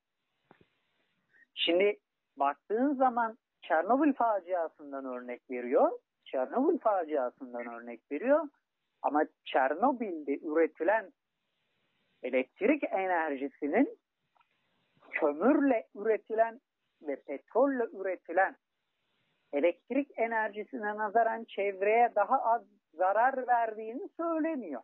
Şimdi 1.55 1.99
baktığın 2.37 2.95
zaman 2.95 3.39
Çernobil 3.63 4.13
faciasından 4.13 5.05
örnek 5.05 5.51
veriyor. 5.51 5.91
Çernobil 6.25 6.79
faciasından 6.79 7.67
örnek 7.67 8.13
veriyor. 8.13 8.49
Ama 9.03 9.25
Çernobil'de 9.45 10.39
üretilen 10.39 11.13
elektrik 12.23 12.85
enerjisinin 12.85 13.99
kömürle 15.11 15.89
üretilen 15.95 16.61
ve 17.03 17.17
petrolle 17.17 17.85
üretilen 17.93 18.57
elektrik 19.53 20.19
enerjisine 20.19 20.97
nazaran 20.97 21.45
çevreye 21.45 22.13
daha 22.15 22.43
az 22.43 22.63
zarar 22.95 23.47
verdiğini 23.47 24.09
söylemiyor. 24.17 24.83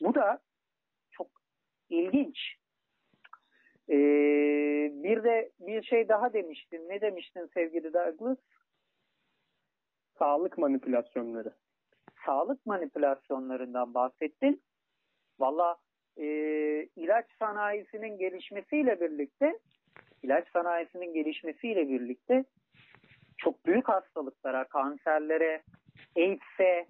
Bu 0.00 0.14
da 0.14 0.38
çok 1.10 1.28
ilginç. 1.88 2.56
Ee, 3.88 3.94
bir 4.92 5.24
de 5.24 5.50
bir 5.60 5.82
şey 5.82 6.08
daha 6.08 6.32
demiştin. 6.32 6.88
Ne 6.88 7.00
demiştin 7.00 7.50
sevgili 7.54 7.92
Douglas? 7.92 8.38
Sağlık 10.18 10.58
manipülasyonları. 10.58 11.52
Sağlık 12.26 12.66
manipülasyonlarından 12.66 13.94
bahsettin. 13.94 14.62
Valla 15.38 15.76
e, 16.16 16.26
ilaç 16.96 17.26
sanayisinin 17.38 18.18
gelişmesiyle 18.18 19.00
birlikte 19.00 19.58
ilaç 20.22 20.48
sanayisinin 20.52 21.14
gelişmesiyle 21.14 21.88
birlikte 21.88 22.44
çok 23.38 23.66
büyük 23.66 23.88
hastalıklara, 23.88 24.64
kanserlere, 24.64 25.62
AIDS'e 26.16 26.86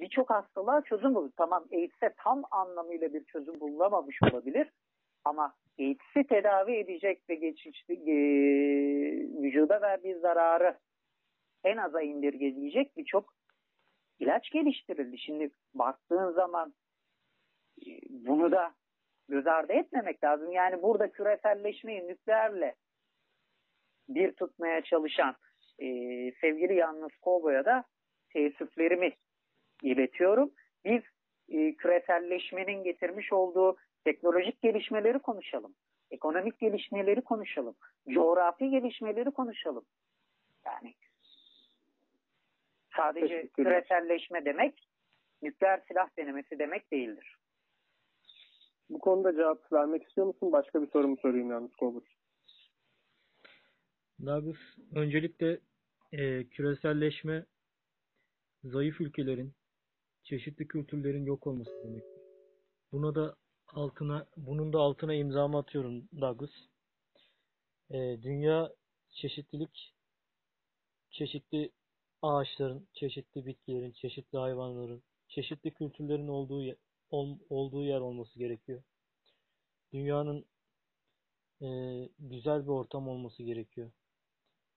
birçok 0.00 0.30
hastalığa 0.30 0.82
çözüm 0.82 1.14
buldu. 1.14 1.32
Tamam 1.36 1.64
AIDS'e 1.72 2.14
tam 2.16 2.42
anlamıyla 2.50 3.14
bir 3.14 3.24
çözüm 3.24 3.60
bulunamamış 3.60 4.18
olabilir 4.32 4.68
ama 5.24 5.54
AIDS'i 5.80 6.26
tedavi 6.26 6.76
edecek 6.76 7.30
ve 7.30 7.34
geçişli 7.34 7.94
e, 7.94 8.16
vücuda 9.42 9.80
verdiği 9.80 10.14
zararı 10.14 10.78
en 11.68 11.76
aza 11.76 12.02
indirgeleyecek 12.02 12.96
birçok 12.96 13.34
ilaç 14.18 14.50
geliştirildi. 14.50 15.18
Şimdi 15.18 15.50
baktığın 15.74 16.32
zaman 16.32 16.74
e, 17.86 17.90
bunu 18.10 18.52
da 18.52 18.74
göz 19.28 19.46
ardı 19.46 19.72
etmemek 19.72 20.24
lazım. 20.24 20.52
Yani 20.52 20.82
burada 20.82 21.12
küreselleşmeyi 21.12 22.06
nükleerle 22.06 22.74
bir 24.08 24.32
tutmaya 24.32 24.82
çalışan 24.82 25.36
e, 25.78 25.86
sevgili 26.40 26.74
yalnız 26.74 27.10
Kobo'ya 27.22 27.64
da 27.64 27.84
teessüflerimi 28.32 29.12
iletiyorum. 29.82 30.50
Biz 30.84 31.02
e, 31.48 31.74
küreselleşmenin 31.74 32.84
getirmiş 32.84 33.32
olduğu 33.32 33.76
teknolojik 34.04 34.62
gelişmeleri 34.62 35.18
konuşalım. 35.18 35.74
Ekonomik 36.10 36.58
gelişmeleri 36.58 37.20
konuşalım. 37.20 37.76
Coğrafi 38.08 38.70
gelişmeleri 38.70 39.30
konuşalım. 39.30 39.84
Yani 40.66 40.94
sadece 42.98 43.48
küreselleşme 43.48 44.44
demek 44.44 44.88
nükleer 45.42 45.82
silah 45.88 46.16
denemesi 46.18 46.58
demek 46.58 46.92
değildir. 46.92 47.36
Bu 48.90 48.98
konuda 48.98 49.32
cevap 49.32 49.72
vermek 49.72 50.02
istiyor 50.02 50.26
musun? 50.26 50.52
Başka 50.52 50.82
bir 50.82 50.90
sorumu 50.90 51.16
sorayım 51.16 51.50
yalnız 51.50 51.76
Kovur. 51.76 52.02
Douglas, 54.26 54.56
öncelikle 54.94 55.60
e, 56.12 56.48
küreselleşme 56.48 57.46
zayıf 58.64 59.00
ülkelerin, 59.00 59.54
çeşitli 60.22 60.68
kültürlerin 60.68 61.24
yok 61.24 61.46
olması 61.46 61.70
demektir. 61.84 62.22
Buna 62.92 63.14
da 63.14 63.34
altına, 63.68 64.26
bunun 64.36 64.72
da 64.72 64.78
altına 64.78 65.14
imzamı 65.14 65.58
atıyorum 65.58 66.08
Douglas. 66.20 66.50
E, 67.90 67.96
dünya 68.22 68.70
çeşitlilik, 69.10 69.94
çeşitli 71.10 71.70
ağaçların, 72.22 72.88
çeşitli 72.94 73.46
bitkilerin, 73.46 73.92
çeşitli 73.92 74.38
hayvanların, 74.38 75.02
çeşitli 75.28 75.70
kültürlerin 75.74 76.28
olduğu 76.28 76.76
ol- 77.10 77.38
olduğu 77.50 77.84
yer 77.84 78.00
olması 78.00 78.38
gerekiyor. 78.38 78.82
Dünyanın 79.92 80.44
e, 81.62 81.66
güzel 82.18 82.62
bir 82.62 82.68
ortam 82.68 83.08
olması 83.08 83.42
gerekiyor. 83.42 83.90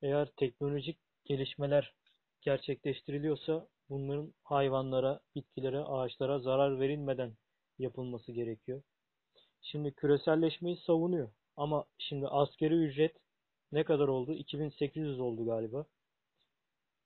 Eğer 0.01 0.27
teknolojik 0.37 0.99
gelişmeler 1.25 1.93
gerçekleştiriliyorsa 2.41 3.67
bunların 3.89 4.33
hayvanlara, 4.43 5.19
bitkilere, 5.35 5.79
ağaçlara 5.79 6.39
zarar 6.39 6.79
verilmeden 6.79 7.33
yapılması 7.79 8.31
gerekiyor. 8.31 8.81
Şimdi 9.61 9.93
küreselleşmeyi 9.93 10.77
savunuyor. 10.77 11.29
Ama 11.57 11.85
şimdi 11.97 12.27
askeri 12.27 12.75
ücret 12.75 13.17
ne 13.71 13.83
kadar 13.83 14.07
oldu? 14.07 14.33
2800 14.33 15.19
oldu 15.19 15.45
galiba. 15.45 15.85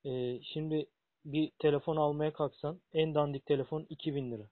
Ee, 0.06 0.40
şimdi 0.44 0.86
bir 1.26 1.52
telefon 1.60 1.98
almaya 1.98 2.34
kalksan 2.34 2.82
en 2.94 3.16
dandik 3.16 3.46
telefon 3.46 3.86
2000 3.90 4.32
lira. 4.32 4.44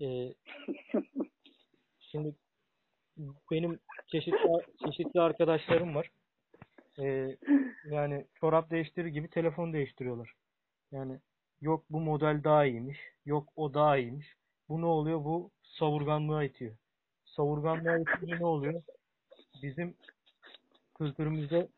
Ee, 0.00 0.34
şimdi 2.00 2.34
benim 3.50 3.80
çeşitli 4.06 4.48
çeşitli 4.86 5.20
arkadaşlarım 5.20 5.94
var. 5.94 6.10
Ee, 6.98 7.36
yani 7.84 8.26
çorap 8.34 8.70
değiştirir 8.70 9.06
gibi 9.06 9.30
telefon 9.30 9.72
değiştiriyorlar. 9.72 10.32
Yani 10.92 11.20
yok 11.60 11.84
bu 11.90 12.00
model 12.00 12.44
daha 12.44 12.64
iyiymiş, 12.64 12.98
yok 13.26 13.48
o 13.56 13.74
daha 13.74 13.96
iyiymiş. 13.96 14.26
Bu 14.68 14.80
ne 14.80 14.86
oluyor? 14.86 15.24
Bu 15.24 15.50
savurganlığa 15.62 16.44
itiyor. 16.44 16.76
Savurganlığa 17.24 17.98
itince 17.98 18.38
ne 18.38 18.46
oluyor? 18.46 18.82
Bizim 19.62 19.94
kültürümüzde 20.94 21.68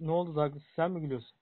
ne 0.00 0.10
oldu 0.10 0.34
Douglas? 0.34 0.62
Sen 0.76 0.90
mi 0.90 1.00
gülüyorsun? 1.00 1.38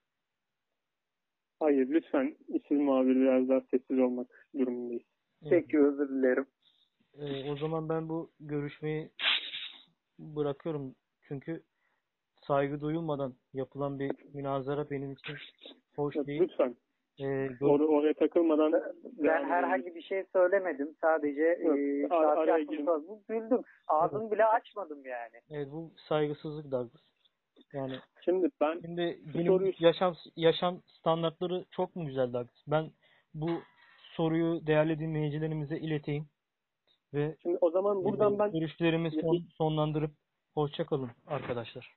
Hayır 1.60 1.88
lütfen 1.88 2.36
işsiz 2.48 2.78
muhabir 2.78 3.16
biraz 3.16 3.48
daha 3.48 3.60
sessiz 3.60 3.98
olmak 3.98 4.46
durumundayız. 4.58 5.02
Peki 5.50 5.78
özür 5.80 6.08
dilerim. 6.08 6.46
Ee, 7.18 7.50
o 7.50 7.56
zaman 7.56 7.88
ben 7.88 8.08
bu 8.08 8.30
görüşmeyi 8.40 9.10
bırakıyorum. 10.18 10.94
Çünkü 11.22 11.62
saygı 12.46 12.80
duyulmadan 12.80 13.34
yapılan 13.52 13.98
bir 13.98 14.12
münazara 14.34 14.90
benim 14.90 15.12
için 15.12 15.36
hoş 15.96 16.14
değil. 16.16 16.40
Lütfen 16.42 16.76
Ee, 17.18 17.24
or- 17.46 17.86
oraya 17.86 18.14
takılmadan 18.14 18.72
Ben 19.04 19.44
herhangi 19.44 19.94
bir 19.94 20.02
şey 20.02 20.24
söylemedim. 20.32 20.94
Sadece 21.00 21.42
Yok, 21.42 21.78
e, 21.78 22.06
ar- 22.14 22.36
araya 22.36 22.66
bu 22.68 23.22
güldüm. 23.28 23.62
Ağzımı 23.88 24.30
bile 24.30 24.44
açmadım 24.44 25.04
yani. 25.04 25.40
evet, 25.50 25.68
bu 25.72 25.92
saygısızlık 26.08 26.64
Douglas. 26.64 27.02
Yani 27.74 27.94
Şimdi 28.24 28.50
ben 28.60 28.80
şimdi 28.80 29.18
benim 29.34 29.46
soruyu- 29.46 29.74
yaşam 29.78 30.16
yaşam 30.36 30.82
standartları 30.86 31.64
çok 31.70 31.96
mu 31.96 32.06
güzel 32.06 32.32
Douglas? 32.32 32.62
Ben 32.66 32.90
bu 33.34 33.50
soruyu 34.16 34.66
değerli 34.66 34.98
dinleyicilerimize 34.98 35.78
ileteyim 35.78 36.28
ve 37.14 37.36
şimdi 37.42 37.58
o 37.60 37.70
zaman 37.70 38.04
buradan 38.04 38.38
ben 38.38 38.52
görüşlerimi 38.52 39.10
son, 39.20 39.38
sonlandırıp 39.58 40.10
hoşça 40.54 40.86
kalın 40.86 41.10
arkadaşlar. 41.26 41.94